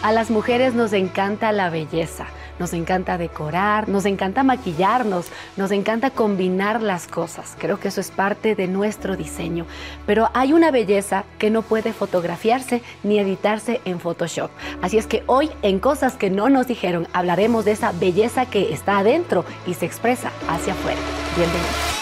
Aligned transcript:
A 0.00 0.12
las 0.12 0.30
mujeres 0.30 0.74
nos 0.74 0.92
encanta 0.92 1.50
la 1.50 1.70
belleza, 1.70 2.26
nos 2.60 2.72
encanta 2.72 3.18
decorar, 3.18 3.88
nos 3.88 4.04
encanta 4.04 4.44
maquillarnos, 4.44 5.26
nos 5.56 5.72
encanta 5.72 6.10
combinar 6.10 6.82
las 6.82 7.08
cosas. 7.08 7.56
Creo 7.58 7.80
que 7.80 7.88
eso 7.88 8.00
es 8.00 8.12
parte 8.12 8.54
de 8.54 8.68
nuestro 8.68 9.16
diseño. 9.16 9.66
Pero 10.06 10.30
hay 10.34 10.52
una 10.52 10.70
belleza 10.70 11.24
que 11.38 11.50
no 11.50 11.62
puede 11.62 11.92
fotografiarse 11.92 12.80
ni 13.02 13.18
editarse 13.18 13.80
en 13.84 13.98
Photoshop. 13.98 14.50
Así 14.82 14.98
es 14.98 15.06
que 15.06 15.24
hoy 15.26 15.50
en 15.62 15.80
Cosas 15.80 16.14
que 16.14 16.30
no 16.30 16.48
nos 16.48 16.68
dijeron 16.68 17.08
hablaremos 17.12 17.64
de 17.64 17.72
esa 17.72 17.92
belleza 17.92 18.46
que 18.46 18.72
está 18.72 18.98
adentro 18.98 19.44
y 19.66 19.74
se 19.74 19.86
expresa 19.86 20.30
hacia 20.48 20.74
afuera. 20.74 21.00
Bienvenidos. 21.36 21.98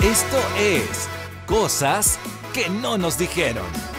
Esto 0.00 0.38
es 0.58 1.08
Cosas 1.46 2.18
que 2.54 2.68
no 2.70 2.96
nos 2.96 3.18
dijeron. 3.18 3.95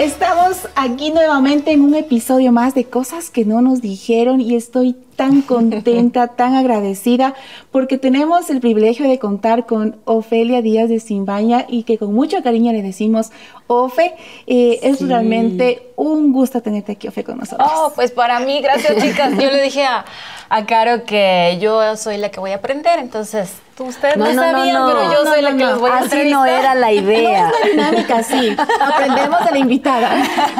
Estamos 0.00 0.66
aquí 0.76 1.10
nuevamente 1.12 1.72
en 1.72 1.82
un 1.82 1.94
episodio 1.94 2.52
más 2.52 2.74
de 2.74 2.86
cosas 2.86 3.28
que 3.28 3.44
no 3.44 3.60
nos 3.60 3.82
dijeron 3.82 4.40
y 4.40 4.54
estoy 4.54 4.96
tan 5.20 5.42
contenta, 5.54 6.28
tan 6.28 6.54
agradecida 6.54 7.34
porque 7.70 7.98
tenemos 7.98 8.48
el 8.48 8.60
privilegio 8.60 9.06
de 9.06 9.18
contar 9.18 9.66
con 9.66 9.96
Ofelia 10.06 10.62
Díaz 10.62 10.88
de 10.88 10.98
Simbaña 10.98 11.66
y 11.68 11.82
que 11.82 11.98
con 11.98 12.14
mucho 12.14 12.42
cariño 12.42 12.72
le 12.72 12.80
decimos, 12.82 13.30
Ofe, 13.66 14.14
eh, 14.46 14.80
es 14.82 15.06
realmente 15.06 15.92
un 15.96 16.32
gusto 16.32 16.62
tenerte 16.62 16.92
aquí, 16.92 17.06
Ofe, 17.06 17.22
con 17.22 17.36
nosotros. 17.36 17.70
Oh, 17.70 17.92
pues 17.94 18.12
para 18.12 18.40
mí, 18.40 18.62
gracias 18.62 18.96
chicas. 19.02 19.32
Yo 19.32 19.50
le 19.50 19.60
dije 19.60 19.84
a, 19.84 20.06
a 20.48 20.64
Caro 20.64 21.04
que 21.04 21.58
yo 21.60 21.96
soy 21.98 22.16
la 22.16 22.30
que 22.30 22.40
voy 22.40 22.52
a 22.52 22.56
aprender, 22.56 22.98
entonces 22.98 23.60
ustedes 23.84 24.16
no, 24.16 24.26
sabían, 24.26 24.86
pero 24.86 25.12
yo 25.12 25.24
soy 25.24 25.42
la 25.42 25.56
que 25.56 25.64
los 25.64 25.80
voy 25.80 25.90
a 25.90 25.98
Así 25.98 26.30
no 26.30 26.44
era 26.44 26.74
la 26.74 26.92
idea. 26.92 27.48
No 27.48 27.54
es 27.54 27.76
la 27.76 27.90
dinámica, 27.90 28.22
sí. 28.22 28.56
Aprendemos 28.80 29.44
de 29.44 29.50
la 29.50 29.58
invitada. 29.58 30.10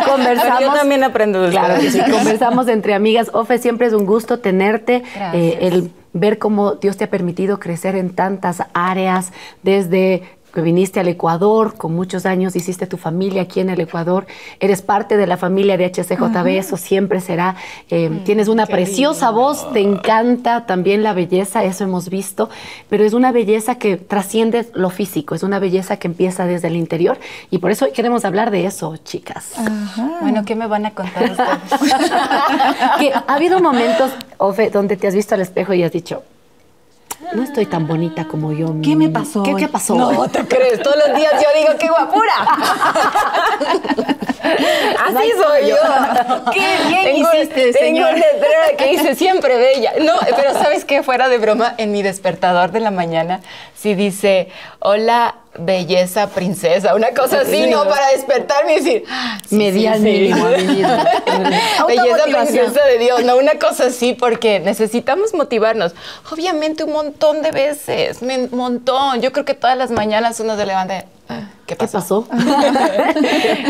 Conversamos. 0.07 0.61
yo 0.61 0.73
también 0.73 1.05
aprendo 1.05 1.49
Claro 1.51 1.81
sí. 1.81 2.01
Conversamos 2.11 2.69
entre 2.69 2.95
amigas. 2.95 3.31
Ofe, 3.33 3.59
siempre 3.59 3.87
es 3.87 3.93
un 3.93 4.07
gusto 4.07 4.41
tenerte. 4.51 5.05
Eh, 5.33 5.59
el 5.63 5.93
ver 6.13 6.39
cómo 6.39 6.75
Dios 6.75 6.97
te 6.97 7.05
ha 7.05 7.11
permitido 7.11 7.61
crecer 7.61 7.95
en 7.95 8.11
tantas 8.11 8.65
áreas, 8.75 9.33
desde 9.63 10.25
que 10.53 10.61
viniste 10.61 11.01
al 11.01 11.09
Ecuador, 11.09 11.75
con 11.77 11.95
muchos 11.95 12.27
años 12.27 12.55
hiciste 12.57 12.87
tu 12.87 12.97
familia 12.97 13.43
aquí 13.43 13.61
en 13.61 13.71
el 13.71 13.81
Ecuador, 13.81 14.27
eres 14.59 14.83
parte 14.83 15.17
de 15.17 15.27
la 15.27 15.37
familia 15.37 15.77
de 15.77 15.87
HCJB, 15.87 16.47
eso 16.49 16.77
siempre 16.77 17.21
será. 17.21 17.57
Eh, 17.89 18.11
Mm, 18.11 18.25
tienes 18.25 18.49
una 18.49 18.67
preciosa 18.67 19.31
voz, 19.31 19.73
te 19.73 19.81
encanta 19.81 20.67
también 20.67 21.03
la 21.03 21.13
belleza, 21.13 21.65
eso 21.65 21.85
hemos 21.85 22.09
visto, 22.09 22.49
pero 22.89 23.05
es 23.05 23.13
una 23.13 23.33
belleza 23.33 23.77
que 23.77 23.97
trasciende 23.97 24.69
lo 24.75 24.91
físico, 24.91 25.35
es 25.35 25.43
una 25.43 25.59
belleza 25.59 25.97
que 25.99 26.09
empieza 26.09 26.47
desde 26.47 26.69
el 26.69 26.77
interior 26.77 27.19
y 27.51 27.59
por 27.59 27.71
eso 27.71 27.85
hoy 27.87 27.93
queremos 27.93 28.25
hablar 28.25 28.51
de 28.51 28.67
eso, 28.67 28.97
chicas. 28.99 29.55
Bueno, 30.21 30.45
¿qué 30.45 30.55
me 30.55 30.67
van 30.67 30.87
a 30.87 30.91
contar 30.93 31.31
ustedes? 31.31 31.81
que 32.99 33.13
ha 33.13 33.35
habido 33.35 33.61
momentos, 33.61 34.11
Ofe, 34.39 34.71
donde 34.71 34.97
te 34.97 35.07
has 35.07 35.15
visto 35.15 35.35
al 35.35 35.41
espejo 35.41 35.75
y 35.75 35.83
has 35.83 35.93
dicho, 35.93 36.23
no 37.35 37.43
estoy 37.43 37.67
tan 37.67 37.87
bonita 37.87 38.27
como 38.27 38.53
yo. 38.53 38.75
¿Qué 38.83 38.97
me 38.97 39.09
pasó 39.09 39.43
¿Qué, 39.43 39.55
qué 39.55 39.69
pasó? 39.69 39.95
No 39.95 40.29
te 40.29 40.47
crees, 40.47 40.83
todos 40.83 40.97
los 41.07 41.17
días 41.17 41.33
yo 41.35 41.49
digo, 41.61 41.79
¡qué 41.79 41.89
guapura! 41.89 42.35
Así 45.07 45.31
soy 45.43 45.69
yo. 45.71 45.77
Qué 46.53 46.89
bien 46.89 47.05
tengo, 47.05 47.29
hiciste, 47.35 47.73
tengo 47.73 47.79
señor. 47.79 48.15
un 48.15 48.21
letrero 48.21 48.77
que 48.79 48.87
dice 48.89 49.15
siempre 49.15 49.57
bella. 49.57 49.93
No, 50.01 50.15
pero 50.37 50.53
¿sabes 50.55 50.85
qué? 50.85 51.03
Fuera 51.03 51.29
de 51.29 51.39
broma, 51.39 51.75
en 51.79 51.93
mi 51.93 52.03
despertador 52.03 52.71
de 52.71 52.81
la 52.81 52.91
mañana, 52.91 53.41
sí 53.75 53.95
dice, 53.95 54.49
hola, 54.81 55.37
belleza 55.59 56.29
princesa, 56.29 56.95
una 56.95 57.11
cosa 57.11 57.41
así, 57.41 57.67
¿no? 57.67 57.85
Para 57.85 58.09
despertarme 58.11 58.75
y 58.75 58.77
decir, 58.77 59.05
"Ah, 59.11 59.39
sí, 59.49 59.57
Me 59.57 59.73
di 59.73 59.81
sí, 59.81 59.87
al 59.89 59.97
sí". 59.99 60.03
mínimo 60.05 60.47
a 60.47 60.51
mí 60.51 60.63
misma. 60.65 61.05
Belleza 61.89 62.25
princesa 62.25 62.85
de 62.87 62.99
Dios, 62.99 63.25
no 63.25 63.37
una 63.37 63.59
cosa 63.59 63.87
así, 63.87 64.13
porque 64.15 64.61
necesitamos 64.61 65.35
motivarnos. 65.35 65.93
Obviamente 66.31 66.85
un 66.85 66.93
montón 66.93 67.43
de 67.43 67.51
veces, 67.51 68.19
un 68.23 68.49
montón. 68.53 69.21
Yo 69.23 69.33
creo 69.33 69.45
que 69.45 69.55
todas 69.55 69.77
las 69.77 69.91
mañanas 69.91 70.39
uno 70.41 70.57
se 70.57 70.67
levanta. 70.67 71.05
"Ah, 71.29 71.49
¿Qué 71.71 71.77
¿Qué 71.77 71.87
pasó? 71.87 71.99
pasó? 71.99 72.27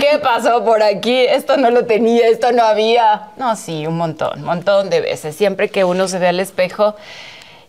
¿Qué 0.01 0.19
pasó 0.23 0.65
por 0.65 0.83
aquí? 0.83 1.19
Esto 1.21 1.59
no 1.59 1.71
lo 1.71 1.85
tenía, 1.85 2.29
esto 2.29 2.51
no 2.51 2.63
había. 2.63 3.29
No, 3.37 3.57
sí, 3.57 3.87
un 3.87 3.99
montón, 3.99 4.39
un 4.39 4.47
montón 4.47 4.89
de 4.89 5.03
veces. 5.03 5.37
Siempre 5.37 5.69
que 5.69 5.85
uno 5.85 6.09
se 6.09 6.19
ve 6.19 6.29
al 6.29 6.41
espejo, 6.41 6.97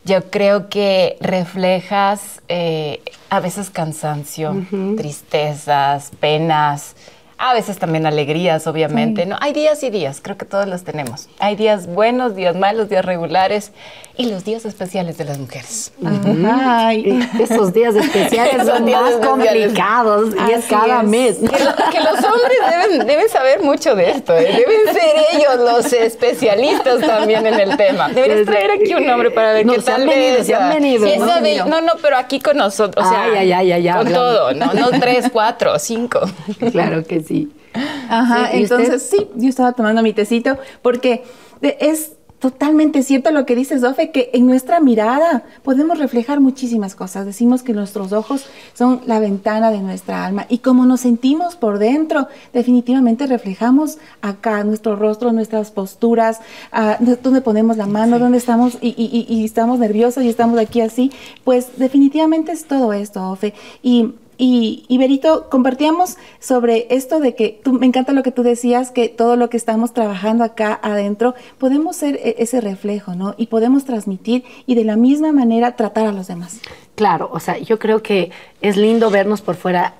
yo 0.05 0.31
creo 0.31 0.69
que 0.69 1.17
reflejas 1.19 2.41
eh, 2.47 3.01
a 3.29 3.41
veces 3.41 3.69
cansancio, 3.71 4.55
tristezas, 4.95 6.11
penas. 6.21 6.95
A 7.37 7.53
veces 7.53 7.77
también 7.77 8.05
alegrías, 8.05 8.67
obviamente, 8.67 9.25
¿no? 9.25 9.35
Hay 9.41 9.51
días 9.51 9.83
y 9.83 9.89
días, 9.89 10.21
creo 10.21 10.37
que 10.37 10.45
todos 10.45 10.67
los 10.67 10.83
tenemos. 10.83 11.27
Hay 11.39 11.55
días 11.57 11.87
buenos, 11.87 12.35
días 12.35 12.55
malos, 12.55 12.87
días 12.87 13.03
regulares 13.03 13.73
y 14.17 14.25
los 14.29 14.43
días 14.43 14.65
especiales 14.65 15.17
de 15.17 15.25
las 15.25 15.37
mujeres. 15.39 15.93
Ay. 16.45 17.27
Esos 17.39 17.73
días 17.73 17.95
especiales 17.95 18.65
son 18.67 18.85
días 18.85 19.01
más 19.01 19.11
especiales. 19.13 19.67
complicados 19.67 20.33
y 20.47 20.51
es 20.51 20.65
cada 20.65 21.01
es. 21.01 21.07
mes. 21.07 21.37
Que, 21.37 21.45
lo- 21.63 21.75
que 21.91 21.99
los 21.99 22.15
hombres 22.23 22.57
deben, 22.69 23.07
deben 23.07 23.29
saber 23.29 23.61
mucho 23.63 23.95
de 23.95 24.11
esto, 24.11 24.35
¿eh? 24.37 24.43
deben 24.65 24.93
ser 24.93 25.15
ellos 25.33 25.55
los 25.57 25.93
especialistas 25.93 26.99
también 27.01 27.45
en 27.45 27.59
el 27.59 27.77
tema. 27.77 28.09
Deberías 28.09 28.45
traer 28.45 28.71
aquí 28.71 28.93
un 28.93 29.09
hombre 29.09 29.31
para 29.31 29.53
ver 29.53 29.65
No, 29.65 29.73
qué 29.73 29.81
se 29.81 29.91
tal 29.91 30.07
venido, 30.07 30.43
se 30.43 30.55
han 30.55 30.69
venido, 30.69 31.07
¿no? 31.65 31.65
no, 31.69 31.81
no, 31.81 31.93
pero 32.01 32.17
aquí 32.17 32.39
con 32.39 32.57
nosotros, 32.57 33.05
o 33.05 33.09
sea, 33.09 33.23
Ay, 33.23 33.51
ay, 33.51 33.71
ay, 33.71 33.83
con 33.87 33.97
hablando. 34.07 34.19
todo, 34.19 34.53
no, 34.53 34.73
no 34.73 34.99
tres, 34.99 35.27
cuatro, 35.31 35.77
cinco. 35.79 36.21
Claro 36.71 37.03
que 37.05 37.21
sí. 37.21 37.51
Ajá, 38.09 38.49
Sí, 38.51 38.57
¿y 38.59 38.63
usted? 38.63 38.79
entonces 38.79 39.09
sí, 39.09 39.29
yo 39.35 39.49
estaba 39.49 39.71
tomando 39.71 40.01
mi 40.03 40.11
tecito 40.13 40.57
porque 40.81 41.23
es 41.61 42.11
totalmente 42.41 43.03
cierto 43.03 43.31
lo 43.31 43.45
que 43.45 43.55
dices, 43.55 43.79
Dofe, 43.81 44.09
que 44.11 44.31
en 44.33 44.47
nuestra 44.47 44.79
mirada 44.79 45.43
podemos 45.63 45.99
reflejar 45.99 46.39
muchísimas 46.41 46.95
cosas. 46.95 47.25
Decimos 47.25 47.61
que 47.61 47.71
nuestros 47.73 48.11
ojos 48.11 48.47
son 48.73 49.01
la 49.05 49.19
ventana 49.19 49.69
de 49.71 49.79
nuestra 49.79 50.25
alma 50.25 50.47
y 50.49 50.57
como 50.57 50.85
nos 50.85 51.01
sentimos 51.01 51.55
por 51.55 51.77
dentro, 51.77 52.27
definitivamente 52.51 53.27
reflejamos 53.27 53.99
acá 54.23 54.63
nuestro 54.63 54.95
rostro, 54.95 55.31
nuestras 55.31 55.69
posturas, 55.71 56.39
ah, 56.71 56.97
de- 56.99 57.15
dónde 57.15 57.41
ponemos 57.41 57.77
la 57.77 57.85
mano, 57.85 58.17
dónde 58.17 58.39
estamos 58.39 58.77
y, 58.81 58.89
y- 58.97 59.25
y- 59.29 59.33
y 59.41 59.45
estamos 59.45 59.77
nerviosos 59.79 60.23
y 60.23 60.29
estamos 60.29 60.57
aquí 60.59 60.81
así. 60.81 61.11
Pues 61.43 61.77
definitivamente 61.77 62.51
es 62.51 62.65
todo 62.65 62.91
esto, 62.91 63.29
Ofe. 63.29 63.53
Y 63.83 64.15
y, 64.43 64.85
y 64.87 64.97
Berito, 64.97 65.51
compartíamos 65.51 66.17
sobre 66.39 66.87
esto 66.89 67.19
de 67.19 67.35
que 67.35 67.61
tú, 67.63 67.73
me 67.73 67.85
encanta 67.85 68.11
lo 68.11 68.23
que 68.23 68.31
tú 68.31 68.41
decías, 68.41 68.89
que 68.89 69.07
todo 69.07 69.35
lo 69.35 69.51
que 69.51 69.57
estamos 69.57 69.93
trabajando 69.93 70.43
acá 70.43 70.79
adentro, 70.81 71.35
podemos 71.59 71.95
ser 71.95 72.15
e- 72.15 72.37
ese 72.39 72.59
reflejo, 72.59 73.13
¿no? 73.13 73.35
Y 73.37 73.47
podemos 73.47 73.85
transmitir 73.85 74.43
y 74.65 74.73
de 74.73 74.83
la 74.83 74.95
misma 74.95 75.31
manera 75.31 75.75
tratar 75.75 76.07
a 76.07 76.11
los 76.11 76.25
demás. 76.25 76.59
Claro, 76.95 77.29
o 77.31 77.39
sea, 77.39 77.59
yo 77.59 77.77
creo 77.77 78.01
que 78.01 78.31
es 78.61 78.77
lindo 78.77 79.11
vernos 79.11 79.41
por 79.41 79.53
fuera 79.57 79.93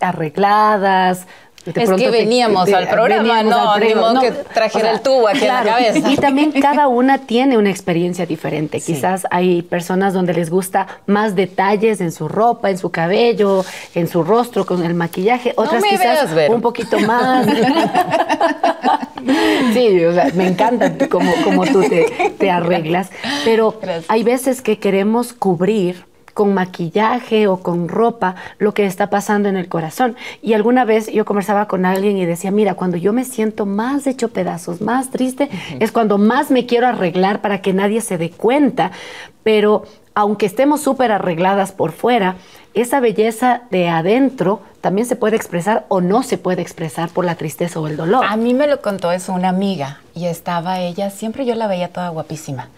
arregladas. 0.00 1.26
De 1.64 1.82
Es 1.82 1.90
que 1.90 1.96
te- 1.96 2.10
veníamos 2.10 2.72
al 2.72 2.88
programa, 2.88 3.22
veníamos 3.22 3.50
no, 3.52 3.72
al 3.72 3.80
ni 3.80 3.92
programa, 3.92 4.20
que 4.20 4.30
trajera 4.32 4.90
el 4.90 5.00
tubo 5.00 5.28
aquí 5.28 5.42
en 5.42 5.48
la 5.48 5.62
cabeza. 5.62 6.10
Y 6.10 6.16
también 6.16 6.52
cada 6.60 6.88
una 6.88 7.18
tiene 7.18 7.56
una 7.56 7.70
experiencia 7.70 8.26
diferente. 8.26 8.80
Sí. 8.80 8.94
Quizás 8.94 9.26
hay 9.30 9.62
personas 9.62 10.12
donde 10.12 10.34
les 10.34 10.50
gusta 10.50 10.86
más 11.06 11.34
detalles 11.36 12.00
en 12.00 12.10
su 12.12 12.28
ropa, 12.28 12.70
en 12.70 12.78
su 12.78 12.90
cabello, 12.90 13.64
en 13.94 14.08
su 14.08 14.24
rostro, 14.24 14.66
con 14.66 14.84
el 14.84 14.94
maquillaje. 14.94 15.54
No 15.56 15.62
Otras 15.64 15.82
me 15.82 15.88
quizás 15.90 16.34
veas, 16.34 16.50
un 16.50 16.60
poquito 16.60 16.98
más. 17.00 17.46
sí, 19.72 20.04
o 20.04 20.12
sea, 20.12 20.30
me 20.34 20.48
encanta 20.48 20.92
como, 21.08 21.32
como 21.44 21.64
tú 21.66 21.82
te, 21.82 22.32
te 22.38 22.50
arreglas. 22.50 23.10
Pero 23.44 23.78
Gracias. 23.80 24.04
hay 24.08 24.22
veces 24.22 24.62
que 24.62 24.78
queremos 24.78 25.32
cubrir 25.32 26.04
con 26.34 26.54
maquillaje 26.54 27.46
o 27.46 27.58
con 27.58 27.88
ropa 27.88 28.34
lo 28.58 28.74
que 28.74 28.86
está 28.86 29.10
pasando 29.10 29.48
en 29.48 29.56
el 29.56 29.68
corazón. 29.68 30.16
Y 30.40 30.54
alguna 30.54 30.84
vez 30.84 31.10
yo 31.12 31.24
conversaba 31.24 31.66
con 31.66 31.84
alguien 31.84 32.16
y 32.16 32.26
decía, 32.26 32.50
mira, 32.50 32.74
cuando 32.74 32.96
yo 32.96 33.12
me 33.12 33.24
siento 33.24 33.66
más 33.66 34.06
hecho 34.06 34.28
pedazos, 34.28 34.80
más 34.80 35.10
triste, 35.10 35.48
es 35.80 35.92
cuando 35.92 36.18
más 36.18 36.50
me 36.50 36.66
quiero 36.66 36.86
arreglar 36.86 37.40
para 37.40 37.60
que 37.60 37.72
nadie 37.72 38.00
se 38.00 38.18
dé 38.18 38.30
cuenta. 38.30 38.92
Pero 39.42 39.84
aunque 40.14 40.46
estemos 40.46 40.80
súper 40.80 41.10
arregladas 41.10 41.72
por 41.72 41.92
fuera, 41.92 42.36
esa 42.74 43.00
belleza 43.00 43.62
de 43.70 43.88
adentro 43.88 44.60
también 44.80 45.06
se 45.06 45.16
puede 45.16 45.36
expresar 45.36 45.84
o 45.88 46.00
no 46.00 46.22
se 46.22 46.38
puede 46.38 46.62
expresar 46.62 47.08
por 47.10 47.24
la 47.24 47.34
tristeza 47.34 47.80
o 47.80 47.86
el 47.86 47.96
dolor. 47.96 48.24
A 48.24 48.36
mí 48.36 48.54
me 48.54 48.66
lo 48.66 48.80
contó 48.80 49.12
eso 49.12 49.32
una 49.32 49.48
amiga 49.48 50.00
y 50.14 50.26
estaba 50.26 50.80
ella, 50.80 51.10
siempre 51.10 51.44
yo 51.44 51.54
la 51.54 51.66
veía 51.66 51.88
toda 51.88 52.08
guapísima. 52.08 52.68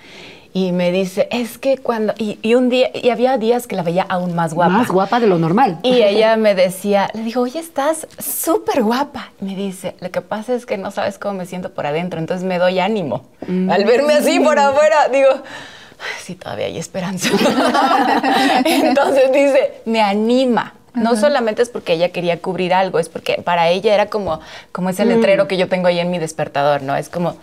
Y 0.56 0.70
me 0.70 0.92
dice, 0.92 1.26
es 1.32 1.58
que 1.58 1.78
cuando, 1.78 2.14
y, 2.16 2.38
y 2.40 2.54
un 2.54 2.68
día, 2.68 2.88
y 2.94 3.10
había 3.10 3.36
días 3.38 3.66
que 3.66 3.74
la 3.74 3.82
veía 3.82 4.06
aún 4.08 4.36
más 4.36 4.54
guapa. 4.54 4.72
Más 4.72 4.88
guapa 4.88 5.18
de 5.18 5.26
lo 5.26 5.36
normal. 5.36 5.80
Y 5.82 6.00
ella 6.00 6.36
me 6.36 6.54
decía, 6.54 7.10
le 7.12 7.22
digo, 7.24 7.42
oye, 7.42 7.58
estás 7.58 8.06
súper 8.20 8.84
guapa. 8.84 9.32
Me 9.40 9.56
dice, 9.56 9.96
lo 9.98 10.12
que 10.12 10.20
pasa 10.20 10.54
es 10.54 10.64
que 10.64 10.78
no 10.78 10.92
sabes 10.92 11.18
cómo 11.18 11.34
me 11.34 11.46
siento 11.46 11.74
por 11.74 11.86
adentro, 11.86 12.20
entonces 12.20 12.46
me 12.46 12.58
doy 12.58 12.78
ánimo. 12.78 13.24
Al 13.68 13.84
verme 13.84 14.14
así 14.14 14.38
por 14.38 14.56
afuera, 14.60 15.08
digo, 15.12 15.28
"Ay, 15.32 16.20
sí, 16.22 16.36
todavía 16.36 16.66
hay 16.66 16.78
esperanza. 16.78 17.30
entonces 18.64 19.32
dice, 19.32 19.82
me 19.86 20.00
anima. 20.00 20.74
No 20.94 21.16
solamente 21.16 21.62
es 21.62 21.68
porque 21.68 21.94
ella 21.94 22.10
quería 22.10 22.40
cubrir 22.40 22.72
algo, 22.72 22.98
es 22.98 23.08
porque 23.08 23.42
para 23.42 23.68
ella 23.68 23.94
era 23.94 24.06
como, 24.06 24.40
como 24.72 24.90
ese 24.90 25.04
letrero 25.04 25.48
que 25.48 25.56
yo 25.56 25.68
tengo 25.68 25.88
ahí 25.88 25.98
en 25.98 26.10
mi 26.10 26.18
despertador, 26.18 26.82
¿no? 26.82 26.94
Es 26.94 27.08
como, 27.08 27.36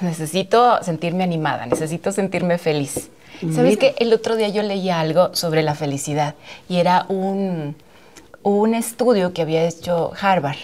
necesito 0.00 0.82
sentirme 0.82 1.24
animada, 1.24 1.66
necesito 1.66 2.10
sentirme 2.12 2.58
feliz. 2.58 3.10
¿Sabes 3.54 3.76
qué? 3.76 3.94
El 3.98 4.12
otro 4.12 4.34
día 4.34 4.48
yo 4.48 4.62
leía 4.62 4.98
algo 4.98 5.34
sobre 5.34 5.62
la 5.62 5.74
felicidad 5.74 6.34
y 6.68 6.78
era 6.78 7.04
un, 7.08 7.76
un 8.42 8.74
estudio 8.74 9.32
que 9.32 9.42
había 9.42 9.64
hecho 9.64 10.12
Harvard. 10.20 10.56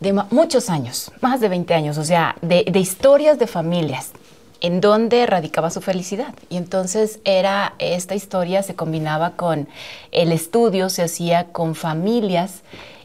De 0.00 0.12
muchos 0.30 0.68
años, 0.68 1.10
más 1.22 1.40
de 1.40 1.48
20 1.48 1.72
años, 1.72 1.96
o 1.96 2.04
sea, 2.04 2.36
de, 2.42 2.66
de 2.70 2.78
historias 2.78 3.38
de 3.38 3.46
familias 3.46 4.12
en 4.60 4.80
donde 4.80 5.26
radicaba 5.26 5.70
su 5.70 5.80
felicidad. 5.80 6.34
Y 6.48 6.56
entonces 6.56 7.20
era, 7.24 7.74
esta 7.78 8.14
historia 8.14 8.62
se 8.62 8.74
combinaba 8.74 9.32
con, 9.32 9.68
el 10.12 10.32
estudio 10.32 10.88
se 10.88 11.02
hacía 11.02 11.46
con 11.52 11.74
familias 11.74 12.62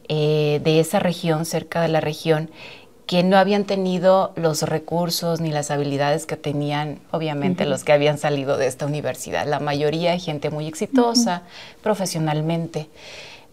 eh, 0.08 0.62
de 0.64 0.80
esa 0.80 1.00
región, 1.00 1.46
cerca 1.46 1.82
de 1.82 1.88
la 1.88 2.02
región, 2.02 2.50
que 3.06 3.24
no 3.24 3.38
habían 3.38 3.66
tenido 3.66 4.32
los 4.36 4.62
recursos 4.62 5.42
ni 5.42 5.52
las 5.52 5.70
habilidades 5.70 6.26
que 6.26 6.38
tenían, 6.38 7.00
obviamente, 7.12 7.66
los 7.66 7.84
que 7.84 7.92
habían 7.92 8.18
salido 8.18 8.56
de 8.56 8.68
esta 8.68 8.86
universidad. 8.86 9.46
La 9.46 9.60
mayoría, 9.60 10.18
gente 10.18 10.50
muy 10.50 10.66
exitosa, 10.66 11.42
profesionalmente, 11.84 12.88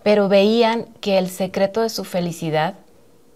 pero 0.04 0.28
veían 0.28 0.86
que 1.00 1.18
el 1.18 1.28
secreto 1.28 1.80
de 1.80 1.90
su 1.90 2.04
felicidad 2.04 2.74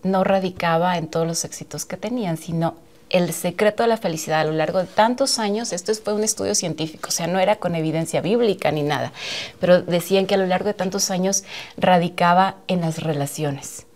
no 0.04 0.22
radicaba 0.22 0.96
en 0.96 1.08
todos 1.08 1.26
los 1.26 1.44
éxitos 1.44 1.84
que 1.86 1.96
tenían, 1.96 2.36
sino 2.36 2.76
el 3.12 3.32
secreto 3.32 3.82
de 3.82 3.88
la 3.88 3.96
felicidad 3.96 4.40
a 4.40 4.44
lo 4.44 4.52
largo 4.52 4.80
de 4.80 4.86
tantos 4.86 5.38
años, 5.38 5.72
esto 5.72 5.94
fue 5.94 6.14
un 6.14 6.24
estudio 6.24 6.54
científico, 6.54 7.08
o 7.08 7.12
sea, 7.12 7.26
no 7.26 7.38
era 7.38 7.56
con 7.56 7.74
evidencia 7.74 8.20
bíblica 8.20 8.72
ni 8.72 8.82
nada, 8.82 9.12
pero 9.60 9.82
decían 9.82 10.26
que 10.26 10.34
a 10.34 10.38
lo 10.38 10.46
largo 10.46 10.66
de 10.66 10.74
tantos 10.74 11.10
años 11.10 11.44
radicaba 11.76 12.56
en 12.68 12.80
las 12.80 13.02
relaciones. 13.02 13.86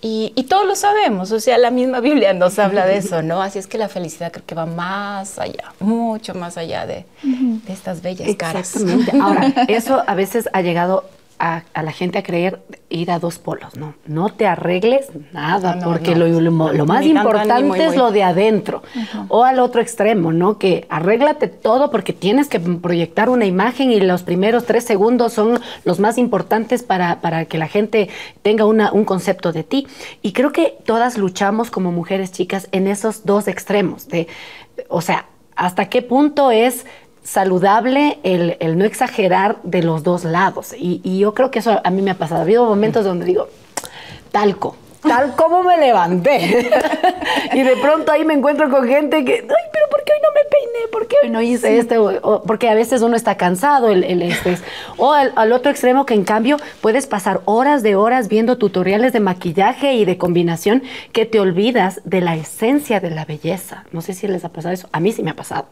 Y, 0.00 0.32
y 0.36 0.44
todos 0.44 0.64
lo 0.64 0.76
sabemos, 0.76 1.32
o 1.32 1.40
sea, 1.40 1.58
la 1.58 1.72
misma 1.72 1.98
Biblia 2.00 2.32
nos 2.32 2.58
habla 2.60 2.86
de 2.86 2.98
eso, 2.98 3.20
¿no? 3.22 3.42
Así 3.42 3.58
es 3.58 3.66
que 3.66 3.78
la 3.78 3.88
felicidad 3.88 4.30
creo 4.30 4.46
que 4.46 4.54
va 4.54 4.64
más 4.64 5.40
allá, 5.40 5.74
mucho 5.80 6.34
más 6.34 6.56
allá 6.56 6.86
de, 6.86 7.04
de 7.22 7.72
estas 7.72 8.00
bellas 8.00 8.28
caras. 8.36 8.76
Exactamente. 8.76 9.12
Ahora, 9.20 9.52
eso 9.66 10.04
a 10.06 10.14
veces 10.14 10.48
ha 10.52 10.62
llegado 10.62 11.04
a, 11.38 11.62
a 11.72 11.82
la 11.82 11.92
gente 11.92 12.18
a 12.18 12.22
creer 12.22 12.60
ir 12.90 13.10
a 13.10 13.18
dos 13.18 13.38
polos, 13.38 13.76
¿no? 13.76 13.94
No 14.06 14.30
te 14.30 14.46
arregles 14.46 15.08
nada, 15.32 15.74
No, 15.76 15.82
no, 15.82 15.92
porque 15.92 16.14
no. 16.16 16.26
Lo, 16.26 16.40
lo- 16.40 16.72
lo 16.72 16.86
más 16.86 17.04
importante 17.04 17.52
ánimo 17.52 17.74
es 17.74 17.96
lo 17.96 18.10
de 18.10 18.22
adentro. 18.24 18.82
O 19.28 19.44
al 19.44 19.58
otro 19.60 19.80
extremo, 19.80 20.32
¿no? 20.32 20.58
Que 20.58 20.86
arréglate 20.88 21.46
todo 21.48 21.90
porque 21.90 22.12
tienes 22.12 22.48
que 22.48 22.58
proyectar 22.58 23.28
una 23.30 23.44
imagen 23.46 23.92
y 23.92 24.00
los 24.00 24.22
primeros 24.22 24.64
tres 24.66 24.84
segundos 24.84 25.32
son 25.34 25.60
los 25.84 26.00
más 26.00 26.18
importantes 26.18 26.82
para, 26.82 27.20
para 27.20 27.44
que 27.44 27.58
la 27.58 27.68
gente 27.68 28.08
tenga 28.42 28.64
una- 28.64 28.90
un 28.92 29.04
concepto 29.04 29.52
de 29.52 29.62
ti. 29.64 29.86
Y 30.22 30.32
creo 30.32 30.50
que 30.52 30.76
todas 30.86 31.18
luchamos 31.18 31.70
como 31.70 31.92
mujeres 31.92 32.32
chicas 32.32 32.68
en 32.72 32.88
esos 32.88 33.24
dos 33.26 33.46
extremos. 33.48 34.08
De, 34.08 34.26
o 34.88 35.00
sea, 35.02 35.26
¿hasta 35.56 35.88
qué 35.88 36.02
punto 36.02 36.50
es 36.50 36.84
saludable 37.28 38.18
el, 38.22 38.56
el 38.60 38.78
no 38.78 38.84
exagerar 38.84 39.58
de 39.62 39.82
los 39.82 40.02
dos 40.02 40.24
lados? 40.24 40.74
Y, 40.76 41.00
y 41.04 41.18
yo 41.18 41.34
creo 41.34 41.50
que 41.50 41.58
eso 41.58 41.80
a 41.82 41.90
mí 41.90 42.02
me 42.02 42.12
ha 42.12 42.18
pasado. 42.18 42.40
Ha 42.40 42.44
habido 42.44 42.64
momentos 42.64 43.04
donde 43.04 43.26
digo, 43.26 43.48
talco. 44.32 44.76
Tal 45.02 45.36
como 45.36 45.62
me 45.62 45.76
levanté. 45.78 46.70
y 47.52 47.62
de 47.62 47.76
pronto 47.76 48.10
ahí 48.10 48.24
me 48.24 48.34
encuentro 48.34 48.68
con 48.68 48.86
gente 48.88 49.24
que, 49.24 49.46
ay, 49.48 49.67
¿por 49.98 50.04
qué 50.04 50.12
hoy 50.12 50.18
no 50.22 50.28
me 50.32 50.48
peiné? 50.50 50.88
¿Por 50.92 51.06
qué 51.08 51.16
hoy 51.22 51.30
no 51.30 51.42
hice 51.42 51.78
esto? 51.78 52.02
O- 52.04 52.34
o- 52.34 52.42
porque 52.42 52.68
a 52.68 52.74
veces 52.74 53.02
uno 53.02 53.16
está 53.16 53.36
cansado, 53.36 53.88
el, 53.90 54.04
el 54.04 54.22
estrés. 54.22 54.62
O 54.96 55.12
al, 55.12 55.32
al 55.36 55.52
otro 55.52 55.70
extremo 55.70 56.06
que 56.06 56.14
en 56.14 56.24
cambio 56.24 56.56
puedes 56.80 57.06
pasar 57.06 57.40
horas 57.46 57.82
de 57.82 57.96
horas 57.96 58.28
viendo 58.28 58.58
tutoriales 58.58 59.12
de 59.12 59.20
maquillaje 59.20 59.94
y 59.94 60.04
de 60.04 60.16
combinación 60.18 60.82
que 61.12 61.26
te 61.26 61.40
olvidas 61.40 62.00
de 62.04 62.20
la 62.20 62.36
esencia 62.36 63.00
de 63.00 63.10
la 63.10 63.24
belleza. 63.24 63.84
No 63.92 64.00
sé 64.00 64.12
si 64.14 64.28
les 64.28 64.44
ha 64.44 64.50
pasado 64.50 64.72
eso. 64.74 64.88
A 64.92 65.00
mí 65.00 65.12
sí 65.12 65.22
me 65.22 65.30
ha 65.30 65.36
pasado. 65.36 65.66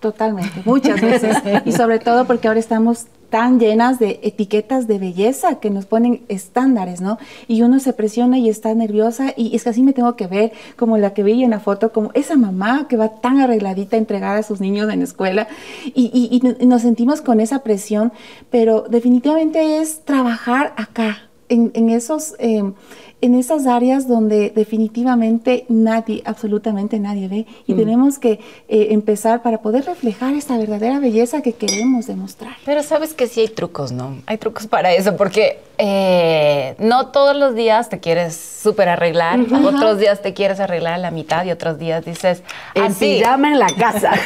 Totalmente, 0.00 0.62
muchas 0.64 1.00
veces. 1.00 1.36
y 1.64 1.72
sobre 1.72 1.98
todo 1.98 2.26
porque 2.26 2.48
ahora 2.48 2.60
estamos 2.60 3.06
tan 3.30 3.60
llenas 3.60 3.98
de 3.98 4.20
etiquetas 4.22 4.86
de 4.86 4.98
belleza 4.98 5.60
que 5.60 5.70
nos 5.70 5.84
ponen 5.86 6.22
estándares, 6.28 7.00
¿no? 7.00 7.18
Y 7.46 7.62
uno 7.62 7.78
se 7.78 7.92
presiona 7.92 8.38
y 8.38 8.48
está 8.48 8.74
nerviosa 8.74 9.34
y 9.36 9.54
es 9.54 9.64
que 9.64 9.70
así 9.70 9.82
me 9.82 9.92
tengo 9.92 10.16
que 10.16 10.26
ver 10.26 10.52
como 10.76 10.96
la 10.98 11.12
que 11.14 11.22
vi 11.22 11.44
en 11.44 11.50
la 11.50 11.60
foto, 11.60 11.92
como 11.92 12.10
esa 12.14 12.36
mamá 12.36 12.86
que 12.88 12.96
va 12.96 13.20
tan 13.20 13.38
arregladita 13.40 13.96
a 13.96 13.98
entregar 13.98 14.36
a 14.36 14.42
sus 14.42 14.60
niños 14.60 14.90
en 14.92 15.00
la 15.00 15.04
escuela 15.04 15.46
y, 15.84 16.10
y- 16.12 16.40
y 16.62 16.66
nos 16.66 16.82
sentimos 16.82 17.20
con 17.20 17.40
esa 17.40 17.60
presión, 17.62 18.12
pero 18.50 18.86
definitivamente 18.88 19.78
es 19.80 20.00
trabajar 20.04 20.72
acá, 20.76 21.27
en, 21.48 21.70
en 21.74 21.90
esos... 21.90 22.34
eh, 22.38 22.62
en 23.20 23.34
esas 23.34 23.66
áreas 23.66 24.06
donde 24.06 24.50
definitivamente 24.50 25.64
nadie, 25.68 26.22
absolutamente 26.24 27.00
nadie 27.00 27.26
ve 27.28 27.46
y 27.66 27.74
tenemos 27.74 28.18
que 28.18 28.38
eh, 28.68 28.88
empezar 28.90 29.42
para 29.42 29.58
poder 29.58 29.86
reflejar 29.86 30.34
esta 30.34 30.56
verdadera 30.56 31.00
belleza 31.00 31.42
que 31.42 31.52
queremos 31.52 32.06
demostrar. 32.06 32.52
Pero 32.64 32.82
sabes 32.82 33.14
que 33.14 33.26
sí 33.26 33.40
hay 33.40 33.48
trucos, 33.48 33.90
¿no? 33.90 34.18
Hay 34.26 34.38
trucos 34.38 34.68
para 34.68 34.92
eso, 34.92 35.16
porque 35.16 35.58
eh, 35.78 36.76
no 36.78 37.08
todos 37.08 37.34
los 37.34 37.56
días 37.56 37.88
te 37.88 37.98
quieres 37.98 38.36
súper 38.36 38.88
arreglar, 38.88 39.40
otros 39.64 39.98
días 39.98 40.22
te 40.22 40.32
quieres 40.32 40.60
arreglar 40.60 40.94
a 40.94 40.98
la 40.98 41.10
mitad 41.10 41.44
y 41.44 41.50
otros 41.50 41.78
días 41.78 42.04
dices, 42.04 42.44
así. 42.80 43.16
pijama 43.18 43.50
en 43.50 43.58
la 43.58 43.68
casa. 43.76 44.12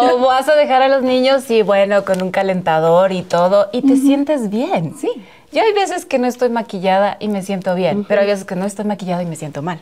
O 0.00 0.18
vas 0.26 0.48
a 0.48 0.54
dejar 0.54 0.82
a 0.82 0.88
los 0.88 1.02
niños 1.02 1.50
y 1.50 1.62
bueno, 1.62 2.04
con 2.04 2.22
un 2.22 2.30
calentador 2.30 3.12
y 3.12 3.22
todo, 3.22 3.68
y 3.72 3.82
te 3.82 3.96
sientes 3.96 4.50
bien. 4.50 4.94
Sí. 5.00 5.10
Yo 5.52 5.62
hay 5.62 5.72
veces 5.72 6.06
que 6.06 6.18
no 6.18 6.26
estoy 6.26 6.48
maquillada 6.48 7.16
y 7.20 7.28
me 7.28 7.42
siento 7.42 7.74
bien, 7.74 8.04
pero 8.04 8.20
hay 8.20 8.26
veces 8.26 8.44
que 8.44 8.56
no 8.56 8.64
estoy 8.64 8.84
maquillada 8.84 9.22
y 9.22 9.26
me 9.26 9.36
siento 9.36 9.62
mal. 9.62 9.80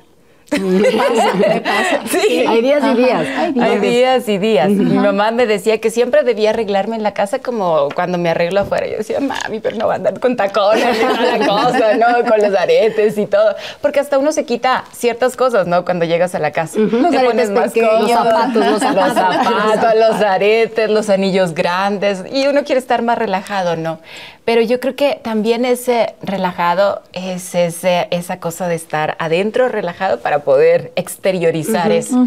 Me 0.53 0.91
pasa, 0.93 1.35
me 1.49 1.61
pasa. 1.61 2.01
Sí. 2.11 2.45
Hay 2.47 2.63
días 2.63 2.83
y 2.85 2.95
días. 2.95 3.27
hay 3.39 3.53
días. 3.53 3.67
Hay 3.69 3.79
días 3.81 4.29
y 4.29 4.39
días. 4.39 4.69
Mi 4.71 4.97
mamá 4.99 5.31
me 5.31 5.47
decía 5.47 5.81
que 5.81 5.91
siempre 5.91 6.23
debía 6.23 6.51
arreglarme 6.51 6.97
en 6.97 7.03
la 7.03 7.13
casa 7.15 7.39
como 7.41 7.89
cuando 7.95 8.19
me 8.19 8.29
arreglo 8.31 8.61
afuera. 8.61 8.87
Yo 8.87 8.99
decía, 8.99 9.21
mami, 9.21 9.61
pero 9.61 9.77
no 9.77 9.87
va 9.87 9.95
a 9.95 9.97
andar 9.97 10.21
con 10.21 10.37
tacones 10.37 10.85
la 11.03 11.47
cosa, 11.47 11.95
¿no? 11.97 12.29
Con 12.29 12.41
los 12.41 12.55
aretes 12.59 13.19
y 13.19 13.27
todo. 13.27 13.55
Porque 13.81 14.01
hasta 14.01 14.19
uno 14.19 14.33
se 14.33 14.45
quita 14.45 14.85
ciertas 14.93 15.37
cosas, 15.37 15.67
¿no? 15.67 15.85
Cuando 15.85 16.05
llegas 16.05 16.35
a 16.35 16.39
la 16.39 16.51
casa. 16.53 16.79
Los 16.79 16.91
Te 16.91 17.19
aretes 17.19 17.25
pones 17.25 17.51
más 17.51 17.73
cómodo. 17.73 18.01
Los 18.01 18.11
zapatos, 18.11 18.55
los 18.55 18.71
los 18.71 18.81
zapatos. 18.81 19.15
zapatos, 19.15 19.95
los 19.97 20.21
aretes, 20.23 20.91
los 20.91 21.11
anillos 21.11 21.55
grandes. 21.55 22.25
Y 22.33 22.47
uno 22.47 22.65
quiere 22.65 22.79
estar 22.79 23.03
más 23.03 23.19
relajado, 23.19 23.77
¿no? 23.77 23.99
Pero 24.45 24.61
yo 24.61 24.79
creo 24.79 24.95
que 24.95 25.19
también 25.23 25.65
ese 25.65 26.15
relajado 26.21 27.01
es 27.15 27.55
ese, 27.55 28.09
esa 28.11 28.41
cosa 28.41 28.69
de 28.69 28.75
estar 28.75 29.17
adentro 29.19 29.71
relajado 29.71 30.21
para 30.21 30.34
poder 30.41 30.93
exteriorizar 30.97 31.93
eso. 31.93 32.27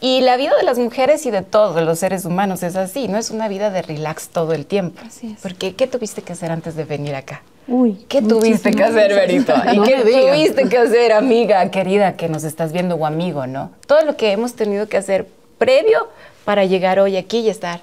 Y 0.00 0.20
la 0.20 0.36
vida 0.36 0.56
de 0.56 0.62
las 0.62 0.78
mujeres 0.78 1.26
y 1.26 1.30
de 1.30 1.42
todos 1.42 1.82
los 1.82 1.98
seres 1.98 2.24
humanos 2.24 2.62
es 2.62 2.76
así, 2.76 3.08
no 3.08 3.18
es 3.18 3.30
una 3.30 3.48
vida 3.48 3.70
de 3.70 3.82
relax 3.82 4.28
todo 4.28 4.52
el 4.52 4.64
tiempo. 4.64 5.00
Así 5.04 5.32
es. 5.32 5.40
Porque 5.40 5.74
¿qué 5.74 5.88
tuviste 5.88 6.22
que 6.22 6.32
hacer 6.34 6.52
antes 6.52 6.76
de 6.76 6.84
venir 6.84 7.16
acá? 7.16 7.42
Uy, 7.66 7.98
¿Qué 8.08 8.22
tuviste 8.22 8.70
que 8.70 8.82
hacer. 8.82 9.12
Berito? 9.12 9.52
¿Y 9.72 9.76
No 9.76 9.82
qué 9.82 9.96
tuviste 9.98 10.68
que 10.68 10.78
hacer, 10.78 11.12
amiga, 11.12 11.70
querida, 11.70 12.16
que 12.16 12.28
nos 12.28 12.44
estás 12.44 12.72
viendo 12.72 12.94
o 12.94 13.06
amigo, 13.06 13.46
no? 13.46 13.72
Todo 13.86 14.04
lo 14.04 14.16
que 14.16 14.30
hemos 14.32 14.54
tenido 14.54 14.88
que 14.88 14.96
hacer 14.96 15.26
previo 15.58 16.08
para 16.44 16.64
llegar 16.64 16.98
hoy 17.00 17.16
aquí 17.16 17.40
y 17.40 17.50
estar 17.50 17.80